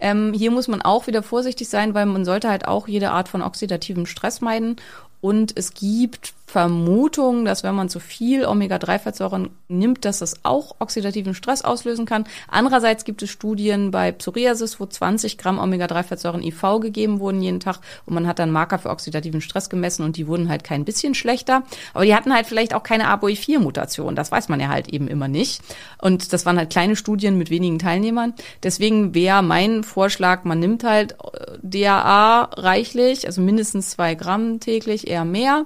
[0.00, 3.28] Ähm, hier muss man auch wieder vorsichtig sein, weil man sollte halt auch jede Art
[3.28, 4.76] von oxidativem Stress meiden.
[5.20, 11.34] Und es gibt Vermutungen, dass wenn man zu viel Omega-3-Fettsäuren nimmt, dass das auch oxidativen
[11.34, 12.24] Stress auslösen kann.
[12.48, 17.80] Andererseits gibt es Studien bei Psoriasis, wo 20 Gramm Omega-3-Fettsäuren IV gegeben wurden jeden Tag
[18.06, 21.14] und man hat dann Marker für oxidativen Stress gemessen und die wurden halt kein bisschen
[21.14, 21.64] schlechter.
[21.92, 24.16] Aber die hatten halt vielleicht auch keine ApoE4-Mutation.
[24.16, 25.60] Das weiß man ja halt eben immer nicht.
[26.00, 28.32] Und das waren halt kleine Studien mit wenigen Teilnehmern.
[28.62, 31.14] Deswegen wäre mein Vorschlag, man nimmt halt
[31.62, 35.64] DAA reichlich, also mindestens zwei Gramm täglich, eher mehr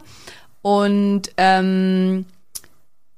[0.62, 2.24] und ähm,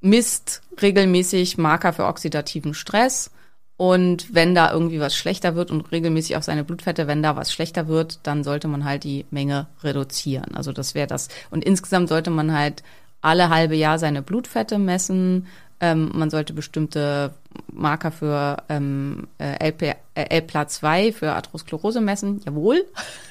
[0.00, 3.30] misst regelmäßig Marker für oxidativen Stress.
[3.76, 7.52] Und wenn da irgendwie was schlechter wird und regelmäßig auch seine Blutfette, wenn da was
[7.52, 10.54] schlechter wird, dann sollte man halt die Menge reduzieren.
[10.54, 11.28] Also das wäre das.
[11.50, 12.84] Und insgesamt sollte man halt
[13.20, 15.46] alle halbe Jahr seine Blutfette messen.
[15.84, 17.34] Ähm, man sollte bestimmte
[17.70, 22.40] Marker für ähm, LP, äh, LPLA2 für Atherosklerose messen.
[22.46, 22.86] Jawohl.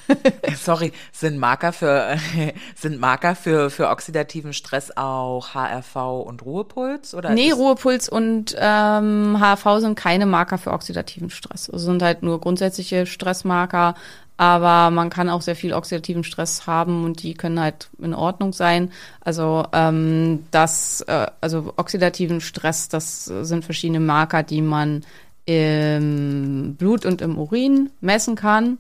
[0.56, 2.16] Sorry, sind Marker für
[2.76, 5.96] sind Marker für für oxidativen Stress auch HRV
[6.28, 7.32] und Ruhepuls oder?
[7.32, 11.72] Nee, Ruhepuls und ähm, HRV sind keine Marker für oxidativen Stress.
[11.72, 13.96] Also sind halt nur grundsätzliche Stressmarker.
[14.38, 18.54] Aber man kann auch sehr viel oxidativen Stress haben und die können halt in Ordnung
[18.54, 18.92] sein.
[19.22, 25.06] Also ähm, das, äh, also oxidativen Stress, das sind verschiedene Marker, die man
[25.46, 28.80] im Blut und im Urin messen kann.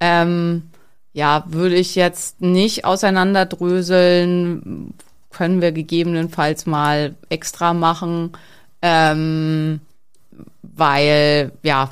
[0.00, 0.70] Ähm,
[1.12, 4.94] ja, würde ich jetzt nicht auseinanderdröseln,
[5.30, 8.32] können wir gegebenenfalls mal extra machen,
[8.82, 9.80] ähm,
[10.62, 11.90] weil ja,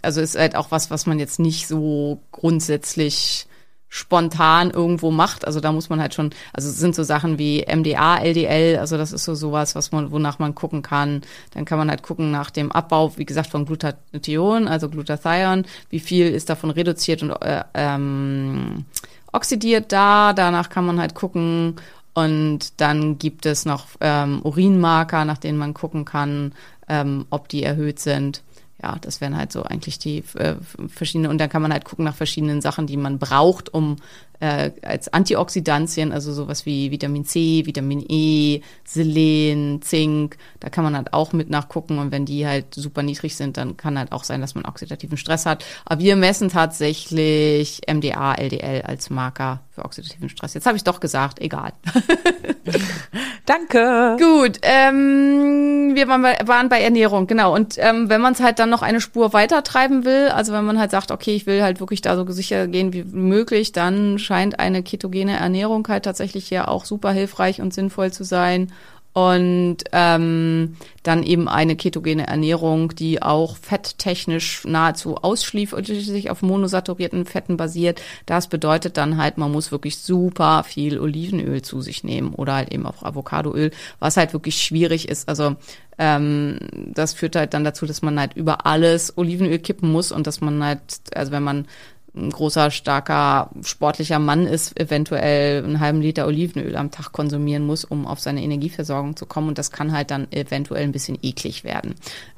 [0.00, 3.46] also ist halt auch was, was man jetzt nicht so grundsätzlich
[3.88, 5.46] spontan irgendwo macht.
[5.46, 8.96] Also da muss man halt schon, also es sind so Sachen wie MDA, LDL, also
[8.96, 11.20] das ist so sowas, was man, wonach man gucken kann.
[11.52, 16.00] Dann kann man halt gucken nach dem Abbau, wie gesagt, von Glutathion, also Glutathion, wie
[16.00, 18.86] viel ist davon reduziert und äh, ähm,
[19.30, 20.32] oxidiert da.
[20.32, 21.76] Danach kann man halt gucken,
[22.14, 26.52] und dann gibt es noch ähm, Urinmarker, nach denen man gucken kann,
[26.88, 28.42] ähm, ob die erhöht sind
[28.82, 30.56] ja, das wären halt so eigentlich die äh,
[30.88, 33.96] verschiedenen, und dann kann man halt gucken nach verschiedenen Sachen, die man braucht, um
[34.40, 40.96] äh, als Antioxidantien, also sowas wie Vitamin C, Vitamin E, Selen, Zink, da kann man
[40.96, 44.24] halt auch mit nachgucken und wenn die halt super niedrig sind, dann kann halt auch
[44.24, 45.64] sein, dass man oxidativen Stress hat.
[45.84, 50.54] Aber wir messen tatsächlich MDA, LDL als Marker für oxidativen Stress.
[50.54, 51.72] Jetzt habe ich doch gesagt, egal.
[53.46, 54.16] Danke.
[54.18, 57.54] Gut, ähm, wir waren bei, waren bei Ernährung, genau.
[57.54, 60.64] Und ähm, wenn man es halt dann noch eine Spur weiter treiben will, also wenn
[60.64, 64.18] man halt sagt, okay, ich will halt wirklich da so sicher gehen wie möglich, dann
[64.18, 68.72] scheint eine ketogene Ernährung halt tatsächlich ja auch super hilfreich und sinnvoll zu sein
[69.12, 77.56] und ähm, dann eben eine ketogene Ernährung, die auch fetttechnisch nahezu ausschließlich auf monosaturierten Fetten
[77.56, 78.00] basiert.
[78.24, 82.72] Das bedeutet dann halt, man muss wirklich super viel Olivenöl zu sich nehmen oder halt
[82.72, 85.28] eben auch Avocadoöl, was halt wirklich schwierig ist.
[85.28, 85.56] Also
[85.98, 90.26] ähm, das führt halt dann dazu, dass man halt über alles Olivenöl kippen muss und
[90.26, 90.80] dass man halt,
[91.14, 91.66] also wenn man
[92.14, 97.84] ein großer, starker, sportlicher Mann ist, eventuell einen halben Liter Olivenöl am Tag konsumieren muss,
[97.84, 99.48] um auf seine Energieversorgung zu kommen.
[99.48, 101.94] Und das kann halt dann eventuell ein bisschen eklig werden.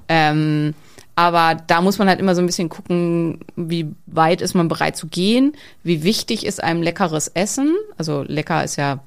[0.09, 0.75] Ähm,
[1.17, 4.97] aber da muss man halt immer so ein bisschen gucken, wie weit ist man bereit
[4.97, 7.75] zu gehen, wie wichtig ist einem leckeres Essen.
[7.97, 9.01] Also lecker ist ja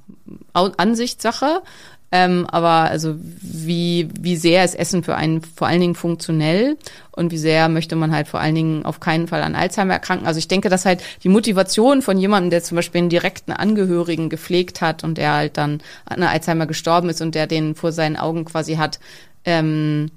[0.53, 1.61] Ansichtssache.
[2.09, 6.77] Ähm, aber also wie, wie sehr ist Essen für einen vor allen Dingen funktionell
[7.11, 10.25] und wie sehr möchte man halt vor allen Dingen auf keinen Fall an Alzheimer erkranken.
[10.25, 14.29] Also ich denke, dass halt die Motivation von jemandem, der zum Beispiel einen direkten Angehörigen
[14.29, 18.15] gepflegt hat und der halt dann an Alzheimer gestorben ist und der den vor seinen
[18.15, 18.99] Augen quasi hat
[19.43, 20.09] ähm,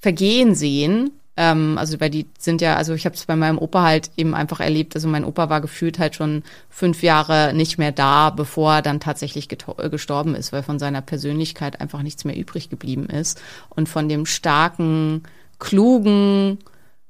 [0.00, 3.82] vergehen sehen, ähm, also weil die sind ja, also ich habe es bei meinem Opa
[3.82, 4.94] halt eben einfach erlebt.
[4.94, 9.00] Also mein Opa war gefühlt halt schon fünf Jahre nicht mehr da, bevor er dann
[9.00, 13.88] tatsächlich äh, gestorben ist, weil von seiner Persönlichkeit einfach nichts mehr übrig geblieben ist und
[13.88, 15.22] von dem starken,
[15.58, 16.58] klugen,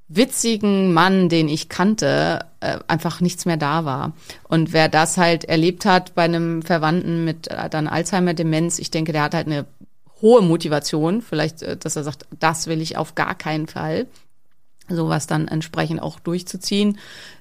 [0.09, 4.12] witzigen Mann, den ich kannte, äh, einfach nichts mehr da war.
[4.47, 9.12] Und wer das halt erlebt hat bei einem Verwandten mit äh, dann Alzheimer-Demenz, ich denke,
[9.12, 9.66] der hat halt eine
[10.23, 14.07] hohe Motivation, vielleicht, äh, dass er sagt, das will ich auf gar keinen Fall,
[14.89, 16.99] sowas dann entsprechend auch durchzuziehen.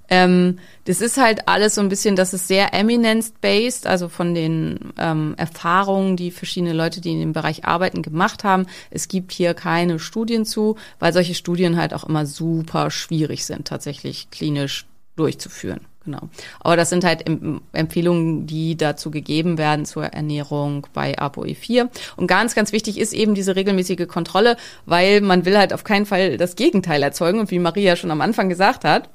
[0.10, 4.92] Ähm, das ist halt alles so ein bisschen, das ist sehr eminence-based, also von den
[4.98, 8.66] ähm, Erfahrungen, die verschiedene Leute, die in dem Bereich arbeiten, gemacht haben.
[8.90, 13.68] Es gibt hier keine Studien zu, weil solche Studien halt auch immer super schwierig sind,
[13.68, 15.88] tatsächlich klinisch durchzuführen.
[16.04, 16.30] Genau.
[16.60, 17.26] Aber das sind halt
[17.74, 21.90] Empfehlungen, die dazu gegeben werden zur Ernährung bei ApoE4.
[22.16, 26.08] Und ganz, ganz wichtig ist eben diese regelmäßige Kontrolle, weil man will halt auf keinen
[26.08, 27.40] Fall das Gegenteil erzeugen.
[27.40, 29.10] Und wie Maria schon am Anfang gesagt hat,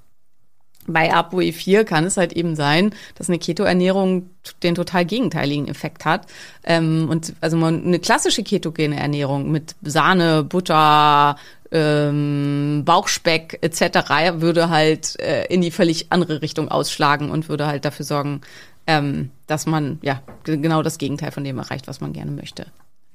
[0.87, 4.31] bei ApoE4 kann es halt eben sein, dass eine Keto-Ernährung
[4.63, 6.27] den total gegenteiligen Effekt hat.
[6.65, 11.37] Ähm, und also man, eine klassische ketogene Ernährung mit Sahne, Butter,
[11.73, 14.41] ähm, Bauchspeck etc.
[14.41, 18.41] würde halt äh, in die völlig andere Richtung ausschlagen und würde halt dafür sorgen,
[18.87, 22.67] ähm, dass man ja genau das Gegenteil von dem erreicht, was man gerne möchte.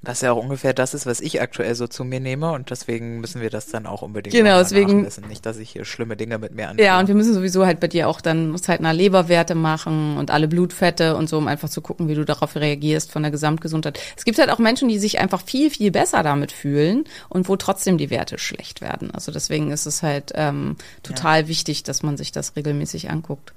[0.03, 3.19] Was ja auch ungefähr das ist, was ich aktuell so zu mir nehme und deswegen
[3.19, 6.55] müssen wir das dann auch unbedingt genau, deswegen Nicht, dass ich hier schlimme Dinge mit
[6.55, 6.83] mir anfange.
[6.83, 10.47] Ja, und wir müssen sowieso halt bei dir auch dann zeitnah Leberwerte machen und alle
[10.47, 13.99] Blutfette und so, um einfach zu gucken, wie du darauf reagierst von der Gesamtgesundheit.
[14.17, 17.55] Es gibt halt auch Menschen, die sich einfach viel, viel besser damit fühlen und wo
[17.55, 19.11] trotzdem die Werte schlecht werden.
[19.11, 21.47] Also deswegen ist es halt ähm, total ja.
[21.47, 23.53] wichtig, dass man sich das regelmäßig anguckt.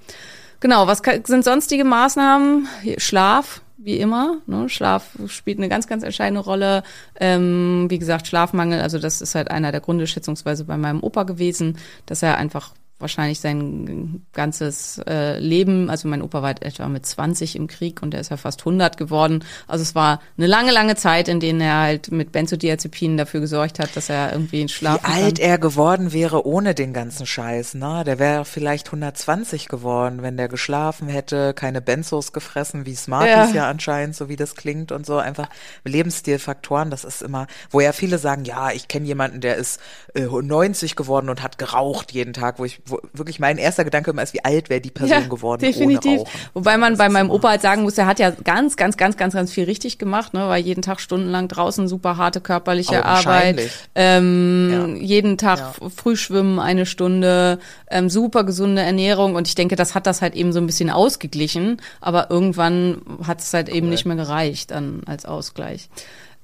[0.61, 2.69] Genau, was sind sonstige Maßnahmen?
[2.99, 4.39] Schlaf, wie immer.
[4.47, 4.69] Ne?
[4.69, 6.83] Schlaf spielt eine ganz, ganz entscheidende Rolle.
[7.21, 11.25] Ähm, wie gesagt, Schlafmangel, also das ist halt einer der Gründe schätzungsweise bei meinem Opa
[11.25, 17.05] gewesen, dass er einfach wahrscheinlich sein ganzes äh, Leben, also mein Opa war etwa mit
[17.05, 19.45] 20 im Krieg und der ist ja fast 100 geworden.
[19.67, 23.79] Also es war eine lange, lange Zeit, in denen er halt mit Benzodiazepinen dafür gesorgt
[23.81, 27.75] hat, dass er irgendwie in Schlaf Wie alt er geworden wäre ohne den ganzen Scheiß,
[27.75, 28.05] ne?
[28.07, 33.65] Der wäre vielleicht 120 geworden, wenn der geschlafen hätte, keine Benzos gefressen, wie Smarties ja.
[33.65, 33.71] Ja.
[33.71, 35.19] anscheinend, so wie das klingt und so.
[35.19, 35.49] Einfach
[35.85, 39.81] Lebensstilfaktoren, das ist immer, wo ja viele sagen, ja, ich kenne jemanden, der ist
[40.15, 44.11] äh, 90 geworden und hat geraucht jeden Tag, wo ich wo wirklich mein erster Gedanke
[44.11, 46.07] immer ist, wie alt wäre die Person geworden definitiv.
[46.13, 46.41] ohne Rauchen.
[46.55, 49.35] Wobei man bei meinem Opa halt sagen muss, er hat ja ganz, ganz, ganz, ganz,
[49.35, 50.41] ganz viel richtig gemacht, ne?
[50.41, 53.61] War jeden Tag stundenlang draußen, super harte körperliche Arbeit,
[53.95, 54.87] ähm, Ja.
[55.03, 55.89] jeden Tag Ja.
[55.95, 57.59] Frühschwimmen eine Stunde,
[57.91, 60.91] ähm, super gesunde Ernährung und ich denke, das hat das halt eben so ein bisschen
[60.91, 65.89] ausgeglichen, aber irgendwann hat es halt eben nicht mehr gereicht dann als Ausgleich.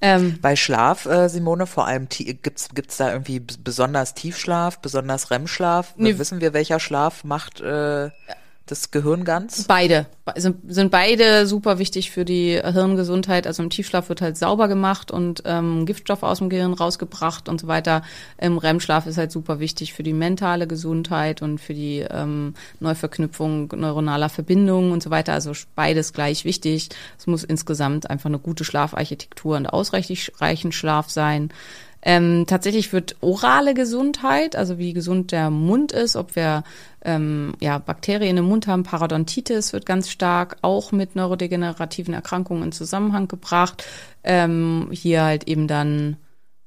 [0.03, 5.95] Ähm, Bei Schlaf, äh, Simone, vor allem gibt's gibt's da irgendwie besonders Tiefschlaf, besonders REM-Schlaf?
[5.97, 6.19] Nee.
[6.19, 8.11] Wissen wir, welcher Schlaf macht äh,
[8.71, 9.65] das Gehirn ganz?
[9.65, 10.07] Beide
[10.37, 13.47] sind, sind beide super wichtig für die Hirngesundheit.
[13.47, 17.61] Also im Tiefschlaf wird halt sauber gemacht und ähm, Giftstoff aus dem Gehirn rausgebracht und
[17.61, 18.03] so weiter.
[18.39, 23.73] Im REM-Schlaf ist halt super wichtig für die mentale Gesundheit und für die ähm, Neuverknüpfung
[23.75, 25.33] neuronaler Verbindungen und so weiter.
[25.33, 26.91] Also beides gleich wichtig.
[27.19, 31.51] Es muss insgesamt einfach eine gute Schlafarchitektur und ausreichend Schlaf sein.
[32.03, 36.65] Ähm, tatsächlich wird orale Gesundheit, also wie gesund der Mund ist, ob wir
[37.05, 42.73] ähm, ja, Bakterien im Mund haben, Parodontitis wird ganz stark auch mit neurodegenerativen Erkrankungen in
[42.73, 43.85] Zusammenhang gebracht.
[44.25, 46.17] Ähm, hier halt eben dann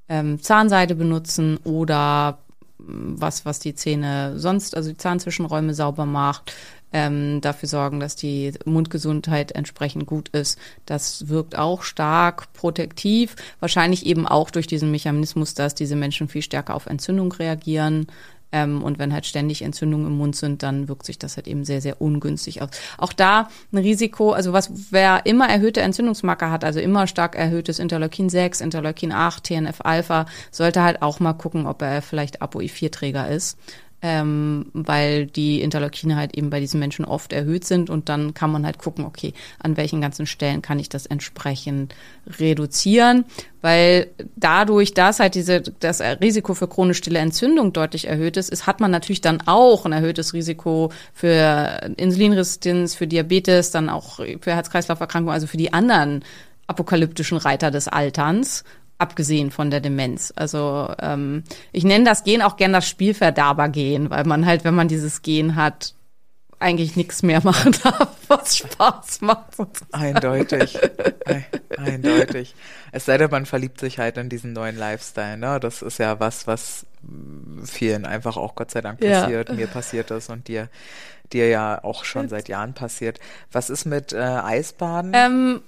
[0.10, 2.40] ähm, Zahnseide benutzen oder
[2.80, 6.54] ähm, was, was die Zähne sonst, also die Zahnzwischenräume sauber macht,
[6.94, 10.58] ähm, dafür sorgen, dass die Mundgesundheit entsprechend gut ist.
[10.86, 16.44] Das wirkt auch stark protektiv, wahrscheinlich eben auch durch diesen Mechanismus, dass diese Menschen viel
[16.44, 18.08] stärker auf Entzündung reagieren.
[18.52, 21.66] Ähm, und wenn halt ständig Entzündungen im Mund sind, dann wirkt sich das halt eben
[21.66, 22.70] sehr, sehr ungünstig aus.
[23.00, 27.80] Auch da ein Risiko, also was, wer immer erhöhte Entzündungsmarker hat, also immer stark erhöhtes
[27.80, 33.58] Interleukin 6, Interleukin 8, TNF-Alpha, sollte halt auch mal gucken, ob er vielleicht ApoE4-Träger ist
[34.06, 38.52] ähm, weil die Interleukine halt eben bei diesen Menschen oft erhöht sind und dann kann
[38.52, 41.96] man halt gucken, okay, an welchen ganzen Stellen kann ich das entsprechend
[42.38, 43.24] reduzieren,
[43.62, 48.68] weil dadurch, dass halt diese, das Risiko für chronisch stille Entzündung deutlich erhöht ist, ist,
[48.68, 54.54] hat man natürlich dann auch ein erhöhtes Risiko für Insulinresistenz, für Diabetes, dann auch für
[54.54, 56.26] Herz-Kreislauf-Erkrankungen, also für die anderen
[56.68, 58.66] apokalyptischen Reiter des Alterns
[58.98, 60.32] abgesehen von der Demenz.
[60.36, 64.88] Also ähm, ich nenne das Gen auch gern das Spielverderber-Gen, weil man halt, wenn man
[64.88, 65.94] dieses Gen hat,
[66.60, 69.58] eigentlich nichts mehr machen darf, was Spaß macht.
[69.92, 70.78] Eindeutig.
[71.26, 71.46] Ei-
[71.78, 72.56] Eindeutig.
[72.94, 75.60] Es sei denn, man verliebt sich halt in diesen neuen Lifestyle, ne?
[75.60, 76.86] Das ist ja was, was
[77.66, 79.22] vielen einfach auch Gott sei Dank Ja.
[79.22, 80.70] passiert, mir passiert ist und dir,
[81.32, 83.20] dir ja auch schon seit Jahren passiert.
[83.52, 85.12] Was ist mit äh, Eisbaden?
[85.16, 85.62] Ähm,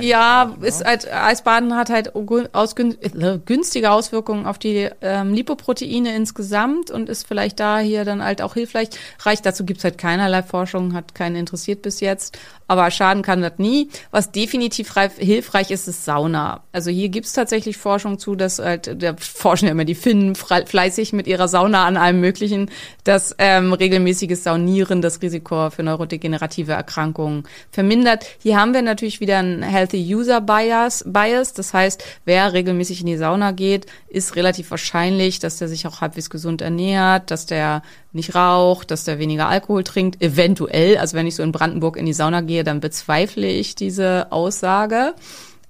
[0.00, 0.66] ja, auch, ne?
[0.66, 7.08] ist halt, Eisbaden hat halt ausgün äh, günstige Auswirkungen auf die ähm, Lipoproteine insgesamt und
[7.08, 8.88] ist vielleicht da hier dann halt auch hilfreich.
[9.20, 12.38] Reich dazu gibt's halt keinerlei Forschung, hat keinen interessiert bis jetzt.
[12.68, 13.90] Aber schaden kann das nie.
[14.12, 16.62] Was definitiv reif, hilfreich ist, ist Sauna.
[16.72, 20.34] Also hier gibt's tatsächlich Forschung zu, dass halt, da forschen ja immer die Finnen
[20.72, 22.70] fleißig mit ihrer Sauna an allem Möglichen,
[23.04, 28.24] dass ähm, regelmäßiges Saunieren das Risiko für neurodegenerative Erkrankungen vermindert.
[28.42, 31.04] Hier haben wir natürlich wieder einen Healthy User Bias.
[31.06, 31.52] Bias.
[31.52, 36.00] Das heißt, wer regelmäßig in die Sauna geht, ist relativ wahrscheinlich, dass der sich auch
[36.00, 40.96] halbwegs gesund ernährt, dass der nicht raucht, dass der weniger Alkohol trinkt, eventuell.
[40.96, 45.12] Also wenn ich so in Brandenburg in die Sauna gehe, dann bezweifle ich diese Aussage.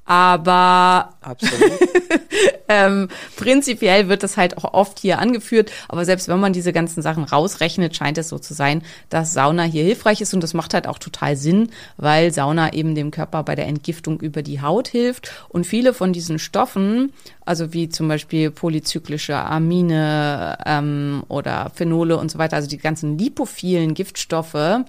[0.04, 1.78] Aber Absolut.
[2.68, 7.00] ähm, prinzipiell wird das halt auch oft hier angeführt, aber selbst wenn man diese ganzen
[7.00, 10.34] Sachen rausrechnet, scheint es so zu sein, dass Sauna hier hilfreich ist.
[10.34, 14.20] Und das macht halt auch total Sinn, weil Sauna eben dem Körper bei der Entgiftung
[14.20, 15.30] über die Haut hilft.
[15.48, 17.12] Und viele von diesen Stoffen,
[17.44, 23.16] also wie zum Beispiel polyzyklische Amine ähm, oder Phenole und so weiter, also die ganzen
[23.16, 24.82] lipophilen Giftstoffe,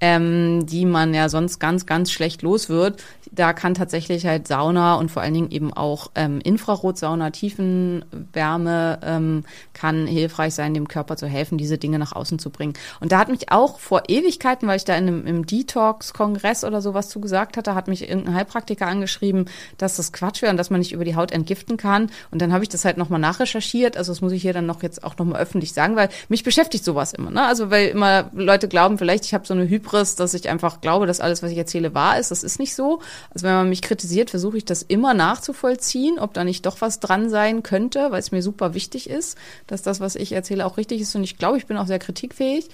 [0.00, 3.02] ähm, die man ja sonst ganz, ganz schlecht los wird.
[3.30, 9.44] Da kann tatsächlich halt Sauna und vor allen Dingen eben auch ähm, Infrarotsauna, Tiefenwärme ähm,
[9.74, 12.72] kann hilfreich sein, dem Körper zu helfen, diese Dinge nach außen zu bringen.
[13.00, 16.80] Und da hat mich auch vor Ewigkeiten, weil ich da in einem, im Detox-Kongress oder
[16.80, 19.46] sowas zu gesagt hatte, hat mich irgendein Heilpraktiker angeschrieben,
[19.76, 22.10] dass das Quatsch wäre und dass man nicht über die Haut entgiften kann.
[22.30, 23.96] Und dann habe ich das halt nochmal nachrecherchiert.
[23.96, 26.84] Also das muss ich hier dann noch jetzt auch nochmal öffentlich sagen, weil mich beschäftigt
[26.84, 27.30] sowas immer.
[27.30, 27.44] Ne?
[27.44, 31.06] Also weil immer Leute glauben, vielleicht ich habe so eine Hybris, dass ich einfach glaube,
[31.06, 32.30] dass alles, was ich erzähle, wahr ist.
[32.30, 33.00] Das ist nicht so.
[33.30, 37.00] Also wenn man mich kritisiert, versuche ich das immer nachzuvollziehen, ob da nicht doch was
[37.00, 40.76] dran sein könnte, weil es mir super wichtig ist, dass das, was ich erzähle, auch
[40.76, 41.14] richtig ist.
[41.14, 42.68] Und ich glaube, ich bin auch sehr kritikfähig.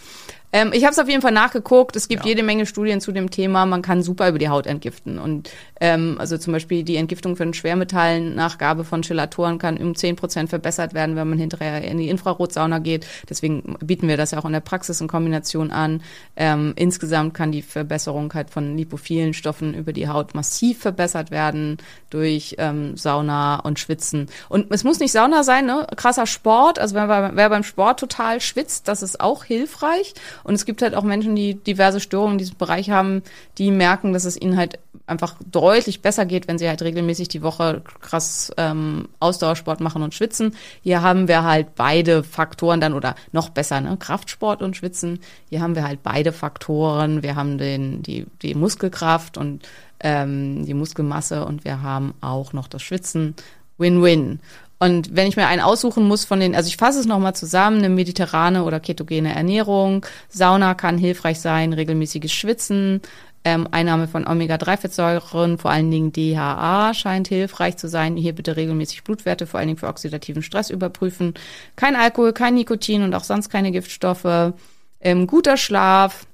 [0.55, 1.97] Ähm, ich habe es auf jeden Fall nachgeguckt.
[1.97, 2.29] Es gibt ja.
[2.29, 3.67] jede Menge Studien zu dem Thema.
[3.67, 5.19] Man kann super über die Haut entgiften.
[5.19, 10.15] Und ähm, also zum Beispiel die Entgiftung von Schwermetallen, Nachgabe von Chelatoren kann um zehn
[10.15, 13.05] Prozent verbessert werden, wenn man hinterher in die Infrarotsauna geht.
[13.29, 16.03] Deswegen bieten wir das ja auch in der Praxis in Kombination an.
[16.37, 21.79] Ähm, insgesamt kann die Verbesserung halt von lipophilen Stoffen über die Haut massiv verbessert werden
[22.11, 24.29] durch ähm, Sauna und Schwitzen.
[24.49, 25.85] Und es muss nicht Sauna sein, ne?
[25.97, 26.79] Krasser Sport.
[26.79, 30.15] Also wer, wer beim Sport total schwitzt, das ist auch hilfreich.
[30.43, 33.23] Und es gibt halt auch Menschen, die diverse Störungen in diesem Bereich haben,
[33.59, 37.43] die merken, dass es ihnen halt einfach deutlich besser geht, wenn sie halt regelmäßig die
[37.43, 40.55] Woche krass ähm, Ausdauersport machen und schwitzen.
[40.83, 45.21] Hier haben wir halt beide Faktoren dann oder noch besser, ne, Kraftsport und Schwitzen.
[45.51, 47.23] Hier haben wir halt beide Faktoren.
[47.23, 49.69] Wir haben den die die Muskelkraft und
[50.01, 53.35] ähm, die Muskelmasse und wir haben auch noch das Schwitzen.
[53.77, 54.41] Win-win.
[54.79, 57.79] Und wenn ich mir einen aussuchen muss von den, also ich fasse es nochmal zusammen,
[57.79, 63.01] eine mediterrane oder ketogene Ernährung, Sauna kann hilfreich sein, regelmäßiges Schwitzen,
[63.45, 68.17] ähm, Einnahme von Omega-3-Fettsäuren, vor allen Dingen DHA scheint hilfreich zu sein.
[68.17, 71.35] Hier bitte regelmäßig Blutwerte, vor allen Dingen für oxidativen Stress überprüfen.
[71.77, 74.55] Kein Alkohol, kein Nikotin und auch sonst keine Giftstoffe.
[75.01, 76.27] Ähm, guter Schlaf,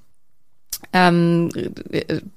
[0.93, 1.49] ähm,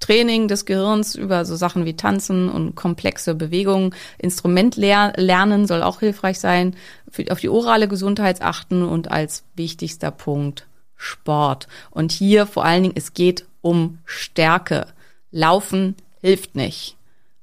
[0.01, 6.01] Training des Gehirns über so Sachen wie Tanzen und komplexe Bewegungen, Instrument lernen soll auch
[6.01, 6.77] hilfreich sein,
[7.11, 10.67] für, auf die orale Gesundheit achten und als wichtigster Punkt
[10.97, 11.69] Sport.
[11.91, 14.87] Und hier vor allen Dingen, es geht um Stärke.
[15.31, 16.97] Laufen hilft nicht.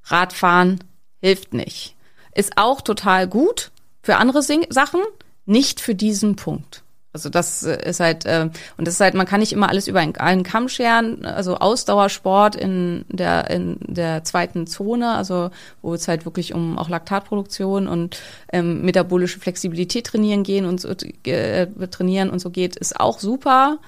[0.04, 0.82] Radfahren
[1.20, 1.94] hilft nicht.
[2.34, 3.70] Ist auch total gut
[4.02, 5.00] für andere Sachen,
[5.44, 6.81] nicht für diesen Punkt.
[7.12, 9.86] Also das äh, ist halt, äh, und das ist halt, man kann nicht immer alles
[9.86, 11.24] über einen, einen Kamm scheren.
[11.24, 15.50] Also Ausdauersport in der, in der zweiten Zone, also
[15.82, 18.18] wo es halt wirklich um auch Laktatproduktion und
[18.52, 20.88] ähm, metabolische Flexibilität trainieren gehen und so,
[21.24, 23.78] äh, trainieren und so geht, ist auch super,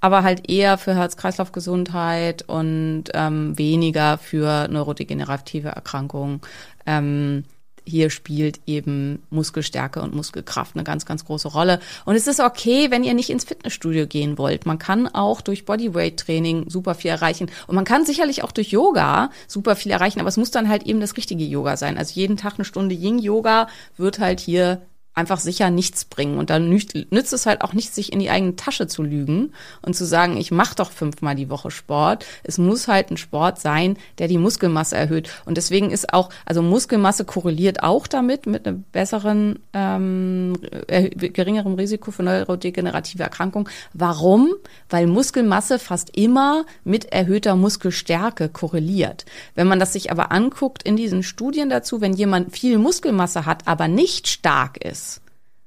[0.00, 6.42] aber halt eher für Herz-Kreislauf-Gesundheit und ähm, weniger für neurodegenerative Erkrankungen.
[6.84, 7.44] Ähm,
[7.86, 11.80] hier spielt eben Muskelstärke und Muskelkraft eine ganz, ganz große Rolle.
[12.04, 14.66] Und es ist okay, wenn ihr nicht ins Fitnessstudio gehen wollt.
[14.66, 17.50] Man kann auch durch Bodyweight-Training super viel erreichen.
[17.66, 20.84] Und man kann sicherlich auch durch Yoga super viel erreichen, aber es muss dann halt
[20.84, 21.98] eben das richtige Yoga sein.
[21.98, 24.82] Also jeden Tag eine Stunde Yin-Yoga wird halt hier
[25.14, 26.38] einfach sicher nichts bringen.
[26.38, 29.52] Und dann nützt es halt auch nicht, sich in die eigene Tasche zu lügen
[29.82, 32.26] und zu sagen, ich mache doch fünfmal die Woche Sport.
[32.42, 35.30] Es muss halt ein Sport sein, der die Muskelmasse erhöht.
[35.44, 40.54] Und deswegen ist auch, also Muskelmasse korreliert auch damit, mit einem besseren, ähm,
[40.88, 43.68] geringerem Risiko für neurodegenerative Erkrankungen.
[43.92, 44.52] Warum?
[44.90, 49.24] Weil Muskelmasse fast immer mit erhöhter Muskelstärke korreliert.
[49.54, 53.68] Wenn man das sich aber anguckt in diesen Studien dazu, wenn jemand viel Muskelmasse hat,
[53.68, 55.03] aber nicht stark ist,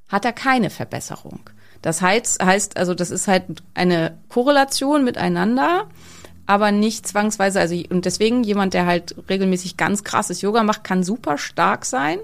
[0.09, 1.49] hat er keine Verbesserung.
[1.81, 3.43] Das heißt, heißt, also das ist halt
[3.73, 5.87] eine Korrelation miteinander,
[6.45, 11.03] aber nicht zwangsweise, also und deswegen jemand, der halt regelmäßig ganz krasses Yoga macht, kann
[11.03, 12.19] super stark sein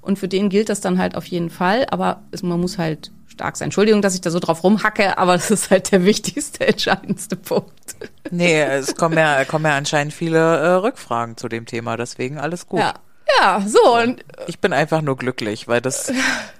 [0.00, 3.10] und für den gilt das dann halt auf jeden Fall, aber es, man muss halt
[3.28, 3.66] stark sein.
[3.66, 7.96] Entschuldigung, dass ich da so drauf rumhacke, aber das ist halt der wichtigste, entscheidendste Punkt.
[8.30, 12.66] Nee, es kommen ja, kommen ja anscheinend viele äh, Rückfragen zu dem Thema, deswegen alles
[12.66, 12.80] gut.
[12.80, 12.94] Ja,
[13.40, 13.96] ja, so.
[13.98, 16.12] Und ich bin einfach nur glücklich, weil das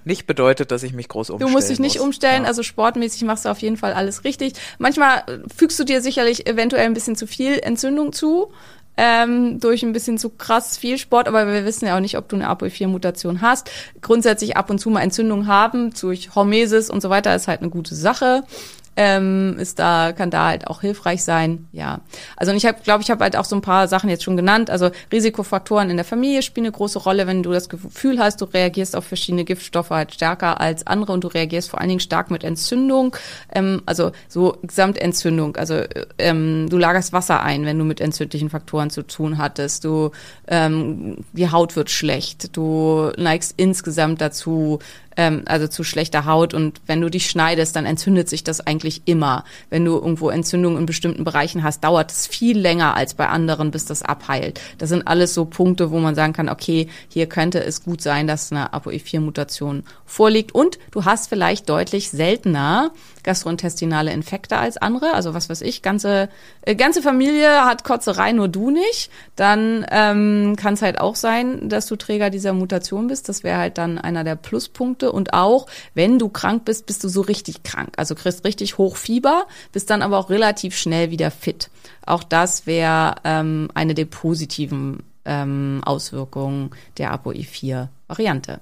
[0.04, 2.04] nicht bedeutet, dass ich mich groß umstellen Du musst dich nicht muss.
[2.04, 2.48] umstellen, Ja.
[2.48, 4.54] also sportmäßig machst du auf jeden Fall alles richtig.
[4.78, 8.52] Manchmal äh, fügst du dir sicherlich eventuell ein bisschen zu viel Entzündung zu.
[8.98, 12.30] Ähm, durch ein bisschen zu krass viel Sport, aber wir wissen ja auch nicht, ob
[12.30, 13.70] du eine ApoE4-Mutation hast.
[14.00, 17.68] Grundsätzlich ab und zu mal Entzündung haben durch Hormesis und so weiter ist halt eine
[17.68, 18.44] gute Sache
[18.96, 21.68] ähm, ist da kann da halt auch hilfreich sein.
[21.72, 22.00] Ja,
[22.36, 24.36] also und ich habe, glaube ich, habe halt auch so ein paar Sachen jetzt schon
[24.36, 24.70] genannt.
[24.70, 28.46] Also Risikofaktoren in der Familie spielen eine große Rolle, wenn du das Gefühl hast, du
[28.46, 32.30] reagierst auf verschiedene Giftstoffe halt stärker als andere und du reagierst vor allen Dingen stark
[32.30, 33.14] mit Entzündung.
[33.54, 35.56] Ähm, also so Gesamtentzündung.
[35.56, 35.82] Also
[36.18, 39.84] ähm, du lagerst Wasser ein, wenn du mit entzündlichen Faktoren zu tun hattest.
[39.84, 40.10] Du
[40.48, 42.56] ähm, die Haut wird schlecht.
[42.56, 44.78] Du neigst insgesamt dazu,
[45.16, 46.54] ähm, also zu schlechter Haut.
[46.54, 49.44] Und wenn du dich schneidest, dann entzündet sich das eigentlich immer.
[49.70, 53.70] Wenn du irgendwo Entzündungen in bestimmten Bereichen hast, dauert es viel länger als bei anderen,
[53.70, 54.60] bis das abheilt.
[54.78, 58.26] Das sind alles so Punkte, wo man sagen kann, okay, hier könnte es gut sein,
[58.26, 60.54] dass eine ApoE4-Mutation vorliegt.
[60.54, 62.92] Und du hast vielleicht deutlich seltener
[63.26, 65.12] gastrointestinale Infekte als andere.
[65.12, 66.30] Also was weiß ich, ganze,
[66.62, 69.10] äh, ganze Familie hat Kotzerei, nur du nicht.
[69.36, 73.28] Dann ähm, kann es halt auch sein, dass du Träger dieser Mutation bist.
[73.28, 77.02] Das wäre halt dann einer der Pluspunkte Punkte und auch, wenn du krank bist, bist
[77.02, 77.94] du so richtig krank.
[77.96, 81.70] Also kriegst richtig hoch Fieber, bist dann aber auch relativ schnell wieder fit.
[82.06, 88.60] Auch das wäre ähm, eine der positiven ähm, Auswirkungen der ApoE4-Variante.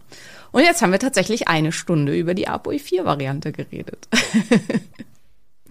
[0.53, 4.09] Und jetzt haben wir tatsächlich eine Stunde über die ApoE4-Variante geredet.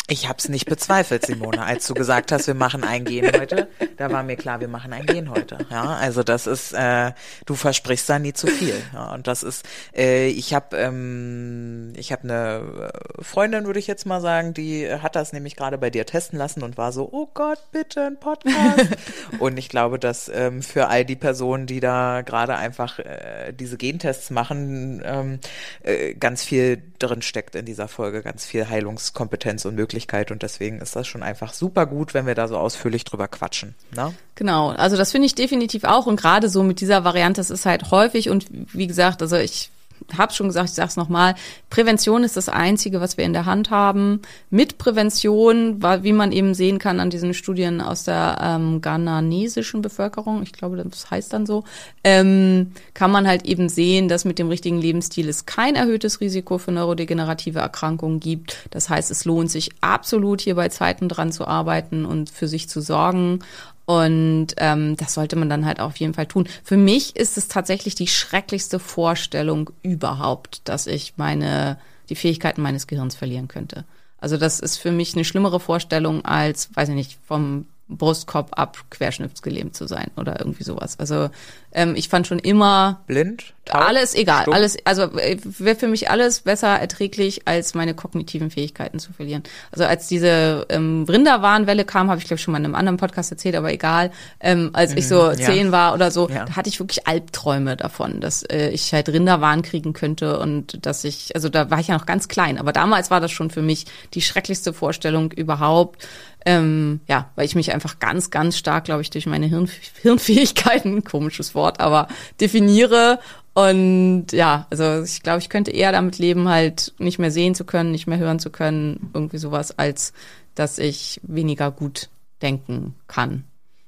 [0.10, 3.70] Ich habe es nicht bezweifelt, Simone, als du gesagt hast, wir machen ein Gen heute.
[3.95, 5.66] Da war mir klar, wir machen ein Gen heute.
[5.72, 7.14] Ja, also das ist, äh,
[7.45, 8.76] du versprichst da nie zu viel.
[8.93, 12.91] Ja, und das ist, äh, ich habe, ähm, ich habe eine
[13.22, 16.64] Freundin, würde ich jetzt mal sagen, die hat das nämlich gerade bei dir testen lassen
[16.64, 18.97] und war so, oh Gott, bitte ein Podcast.
[19.39, 23.78] und ich glaube, dass ähm, für all die Personen, die da gerade einfach äh, diese
[23.78, 25.39] Gentests machen, ähm,
[25.82, 29.93] äh, ganz viel drin steckt in dieser Folge, ganz viel Heilungskompetenz und Möglichkeit.
[30.32, 33.76] Und deswegen ist das schon einfach super gut, wenn wir da so ausführlich drüber quatschen.
[33.96, 34.14] Ne?
[34.36, 37.66] Genau, also das finde ich definitiv auch und gerade so mit dieser Variante, das ist
[37.66, 39.70] halt häufig und wie gesagt, also ich
[40.18, 41.36] habe schon gesagt, ich sage es nochmal,
[41.70, 44.22] Prävention ist das Einzige, was wir in der Hand haben.
[44.49, 50.43] Mit Prävention, wie man eben sehen kann an diesen Studien aus der ähm, ghananesischen Bevölkerung,
[50.43, 51.64] ich glaube, das heißt dann so,
[52.04, 56.58] ähm, kann man halt eben sehen, dass mit dem richtigen Lebensstil es kein erhöhtes Risiko
[56.58, 58.58] für neurodegenerative Erkrankungen gibt.
[58.72, 62.70] Das heißt, es lohnt sich absolut hier bei Zeiten dran zu arbeiten und für sich
[62.70, 63.39] zu sorgen.
[63.86, 66.47] Und ähm, das sollte man dann halt auf jeden Fall tun.
[66.63, 71.77] Für mich ist es tatsächlich die schrecklichste Vorstellung überhaupt, dass ich meine
[72.09, 73.86] die Fähigkeiten meines Gehirns verlieren könnte.
[74.17, 78.77] Also das ist für mich eine schlimmere Vorstellung als, weiß ich nicht, vom Brustkorb ab
[78.89, 80.99] querschnittsgelähmt zu sein oder irgendwie sowas.
[80.99, 81.29] Also
[81.73, 84.53] ähm, ich fand schon immer Blind, taub, alles egal, stumm?
[84.53, 89.43] alles also äh, wäre für mich alles besser erträglich als meine kognitiven Fähigkeiten zu verlieren.
[89.71, 92.97] Also als diese ähm, Rinderwarnwelle kam, habe ich glaube ich schon mal in einem anderen
[92.97, 94.11] Podcast erzählt, aber egal.
[94.39, 95.45] Ähm, als ich so Mhm, ja.
[95.45, 96.45] zehn war oder so, Ja.
[96.45, 101.03] da hatte ich wirklich Albträume davon, dass äh, ich halt Rinderwahn kriegen könnte und dass
[101.03, 103.61] ich, also da war ich ja noch ganz klein, aber damals war das schon für
[103.61, 106.07] mich die schrecklichste Vorstellung überhaupt.
[106.46, 109.70] Ähm, ja, weil ich mich einfach ganz, ganz stark, glaube ich, durch meine Hirn,
[110.02, 112.08] Hirnfähigkeiten, komisches Wort, aber
[112.41, 113.20] definiere.
[113.54, 117.66] Und ja, also ich glaube, ich könnte eher damit leben, halt nicht mehr sehen zu
[117.66, 120.12] können, nicht mehr hören zu können, irgendwie sowas, als
[120.56, 122.10] dass ich weniger gut
[122.41, 123.46] denken kann.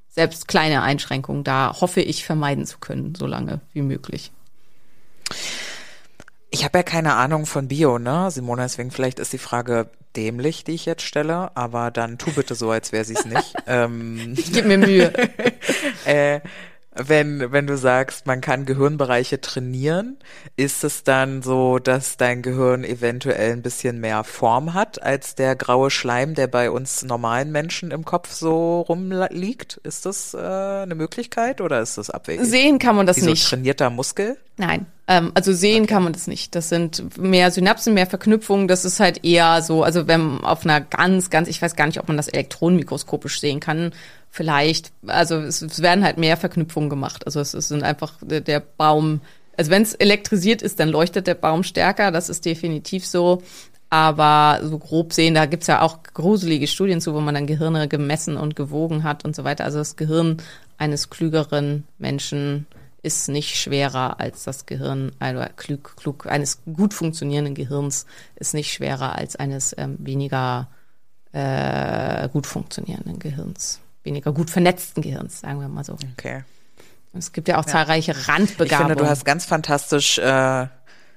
[0.09, 4.31] Selbst kleine Einschränkungen da hoffe ich vermeiden zu können, so lange wie möglich.
[6.55, 10.63] Ich habe ja keine Ahnung von Bio, ne, Simone, deswegen vielleicht ist die Frage dämlich,
[10.63, 13.53] die ich jetzt stelle, aber dann tu bitte so, als wäre sie es nicht.
[13.67, 15.11] ähm, Ich gebe mir Mühe.
[16.05, 16.39] äh,
[16.95, 20.17] wenn, wenn du sagst, man kann Gehirnbereiche trainieren,
[20.55, 25.55] ist es dann so, dass dein Gehirn eventuell ein bisschen mehr Form hat als der
[25.55, 29.77] graue Schleim, der bei uns normalen Menschen im Kopf so rumliegt?
[29.83, 32.45] Ist das äh, eine Möglichkeit oder ist das abwegig?
[32.45, 33.47] Sehen kann man das Wie so nicht.
[33.47, 34.37] trainierter Muskel?
[34.57, 36.55] Nein, ähm, also sehen kann man das nicht.
[36.55, 38.69] Das sind mehr Synapsen, mehr Verknüpfungen.
[38.69, 41.99] Das ist halt eher so, also wenn auf einer ganz, ganz, ich weiß gar nicht,
[41.99, 43.91] ob man das elektronenmikroskopisch sehen kann.
[44.35, 47.25] Vielleicht, also es, es werden halt mehr Verknüpfungen gemacht.
[47.25, 49.21] Also es, es sind einfach der, der Baum.
[49.55, 52.11] Also wenn es elektrisiert ist, dann leuchtet der Baum stärker.
[52.11, 53.41] Das ist definitiv so.
[53.89, 57.87] Aber so grob sehen, da gibt's ja auch gruselige Studien zu, wo man dann Gehirne
[57.87, 59.63] gemessen und gewogen hat und so weiter.
[59.63, 60.41] Also das Gehirn
[60.77, 62.65] eines klügeren Menschen
[63.03, 68.05] ist nicht schwerer als das Gehirn, also klug, klug, eines gut funktionierenden Gehirns
[68.35, 70.67] ist nicht schwerer als eines ähm, weniger
[71.31, 75.97] äh, gut funktionierenden Gehirns, weniger gut vernetzten Gehirns, sagen wir mal so.
[76.17, 76.43] Okay.
[77.17, 78.89] Es gibt ja auch zahlreiche Ich Randbegabungen.
[78.89, 80.67] finde, du hast ganz fantastisch, äh,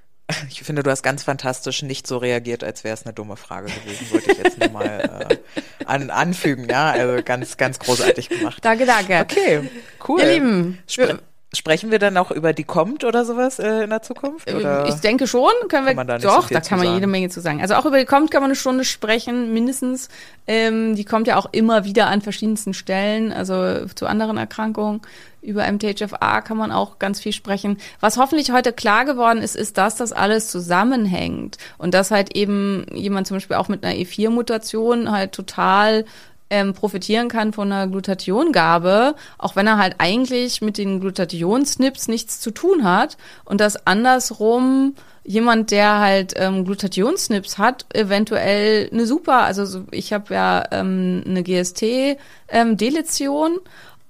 [0.49, 3.67] ich finde, du hast ganz fantastisch nicht so reagiert, als wäre es eine dumme Frage
[3.67, 8.65] gewesen, wollte ich jetzt nur mal äh, an, anfügen, ja, also ganz, ganz großartig gemacht.
[8.65, 9.21] danke, danke.
[9.21, 9.71] Okay,
[10.07, 10.21] cool.
[10.21, 11.19] Ihr Lieben, Spre
[11.55, 14.53] sprechen wir dann auch über die Kommt oder sowas äh, in der Zukunft?
[14.53, 14.87] Oder?
[14.87, 16.97] Ich denke schon, können wir Kann man da doch, so da kann man sagen?
[16.97, 17.63] jede Menge zu sagen.
[17.63, 20.09] Also auch über die kommt kann man eine Stunde sprechen, mindestens.
[20.47, 25.01] Ähm, die kommt ja auch immer wieder an verschiedensten Stellen, also zu anderen Erkrankungen.
[25.41, 27.79] Über MTHFA kann man auch ganz viel sprechen.
[28.01, 32.85] Was hoffentlich heute klar geworden ist, ist, dass das alles zusammenhängt und dass halt eben
[32.93, 36.05] jemand zum Beispiel auch mit einer E4-Mutation halt total
[36.51, 42.41] ähm, profitieren kann von einer Glutathiongabe, auch wenn er halt eigentlich mit den Glutathion-Snips nichts
[42.41, 44.95] zu tun hat und dass andersrum
[45.25, 51.23] jemand, der halt ähm, Glutathion-Snips hat, eventuell eine super, also so, ich habe ja ähm,
[51.27, 53.59] eine GST-Deletion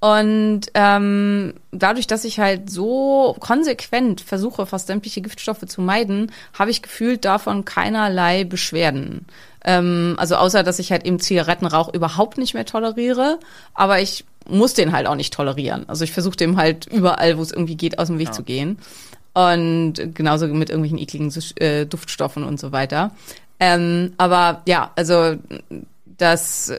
[0.01, 6.71] und ähm, dadurch, dass ich halt so konsequent versuche, fast sämtliche Giftstoffe zu meiden, habe
[6.71, 9.27] ich gefühlt davon keinerlei Beschwerden.
[9.65, 13.41] Ähm, also außer, dass ich halt eben Zigarettenrauch überhaupt nicht mehr toleriere,
[13.75, 15.89] aber ich muss den halt auch nicht tolerieren.
[15.89, 18.79] Also ich versuche dem halt überall, wo es irgendwie geht, aus dem Weg zu gehen.
[19.35, 23.13] Und genauso mit irgendwelchen ekligen äh, Duftstoffen und so weiter.
[23.61, 25.35] Ähm, aber ja, also
[26.19, 26.73] das,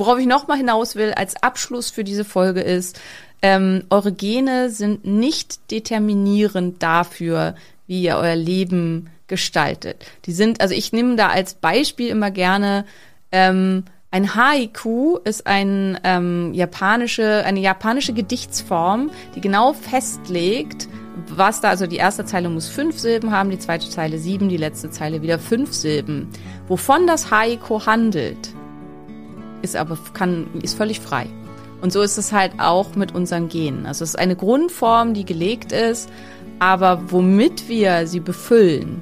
[0.00, 3.00] worauf ich nochmal hinaus will als Abschluss für diese Folge ist,
[3.42, 7.54] ähm, eure Gene sind nicht determinierend dafür,
[7.86, 10.04] wie ihr euer Leben gestaltet.
[10.26, 12.84] Die sind, also ich nehme da als Beispiel immer gerne
[13.32, 20.88] ähm, ein Haiku ist ein, ähm, japanische, eine japanische Gedichtsform, die genau festlegt,
[21.28, 24.56] was da, also die erste Zeile muss fünf Silben haben, die zweite Zeile sieben, die
[24.56, 26.28] letzte Zeile wieder fünf Silben.
[26.66, 28.52] Wovon das Haiku handelt,
[29.62, 31.26] ist aber, kann, ist völlig frei.
[31.80, 33.86] Und so ist es halt auch mit unseren Genen.
[33.86, 36.10] Also es ist eine Grundform, die gelegt ist,
[36.58, 39.00] aber womit wir sie befüllen,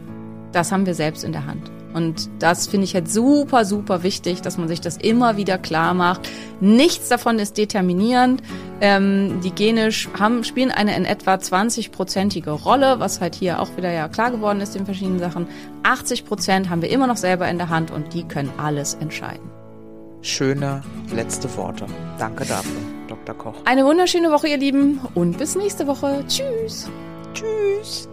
[0.53, 1.70] das haben wir selbst in der Hand.
[1.95, 5.95] Und das finde ich halt super, super wichtig, dass man sich das immer wieder klar
[5.95, 6.28] macht.
[6.61, 8.43] Nichts davon ist determinierend.
[8.81, 13.91] Ähm, die Gene haben, spielen eine in etwa 20-prozentige Rolle, was halt hier auch wieder
[13.91, 15.49] ja klar geworden ist in verschiedenen Sachen.
[15.82, 19.57] 80 Prozent haben wir immer noch selber in der Hand und die können alles entscheiden.
[20.23, 20.82] Schöne
[21.15, 21.86] letzte Worte.
[22.19, 23.35] Danke dafür, Dr.
[23.36, 23.55] Koch.
[23.65, 26.24] Eine wunderschöne Woche, ihr Lieben, und bis nächste Woche.
[26.27, 26.90] Tschüss.
[27.35, 28.09] Tschüss.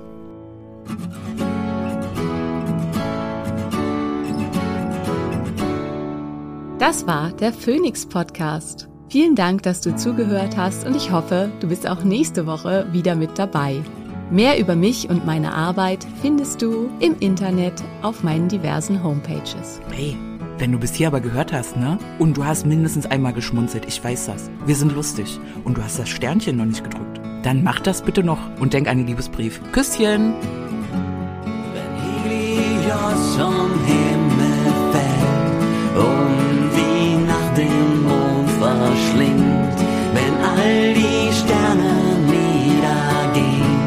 [6.78, 8.88] Das war der Phoenix Podcast.
[9.10, 13.16] Vielen Dank, dass du zugehört hast und ich hoffe, du bist auch nächste Woche wieder
[13.16, 13.82] mit dabei.
[14.30, 19.80] Mehr über mich und meine Arbeit findest du im Internet auf meinen diversen Homepages.
[19.92, 20.18] Hey,
[20.58, 21.98] wenn du bis hier aber gehört hast, ne?
[22.20, 24.50] Und du hast mindestens einmal geschmunzelt, ich weiß das.
[24.66, 25.40] Wir sind lustig.
[25.64, 27.20] Und du hast das Sternchen noch nicht gedrückt.
[27.44, 29.62] Dann mach das bitte noch und denk an den Liebesbrief.
[29.72, 30.34] Küsschen!
[31.74, 39.80] Wenn Helios vom Himmel fällt und wie nach dem Mond verschlingt,
[40.14, 41.94] wenn all die Sterne
[42.26, 43.78] niedergehen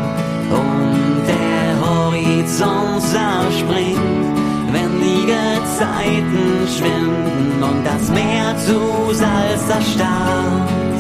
[0.51, 3.99] und der Horizont zerspringt,
[4.73, 8.79] wenn die Gezeiten schwinden und das Meer zu
[9.15, 10.99] Salz erstarrt,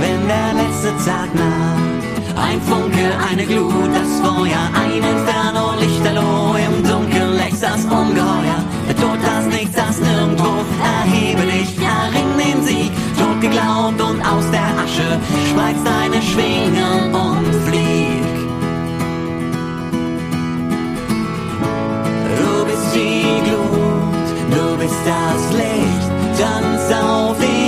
[0.00, 1.98] wenn der letzte Tag naht,
[2.36, 8.96] ein Funke, eine Glut, das Feuer, ein Inferno, Lichterloh, im Dunkeln lächst das Ungeheuer, der
[8.96, 14.70] Tod, das Nichts, das Nirgendwo, erhebe dich, erring den Sieg, tot geglaubt und aus der
[14.84, 15.18] Asche,
[15.50, 18.24] spreiz deine Schwingen und flieg.
[22.38, 23.57] Du bist die Glut,
[24.88, 27.67] du bist das Licht, tanz auf den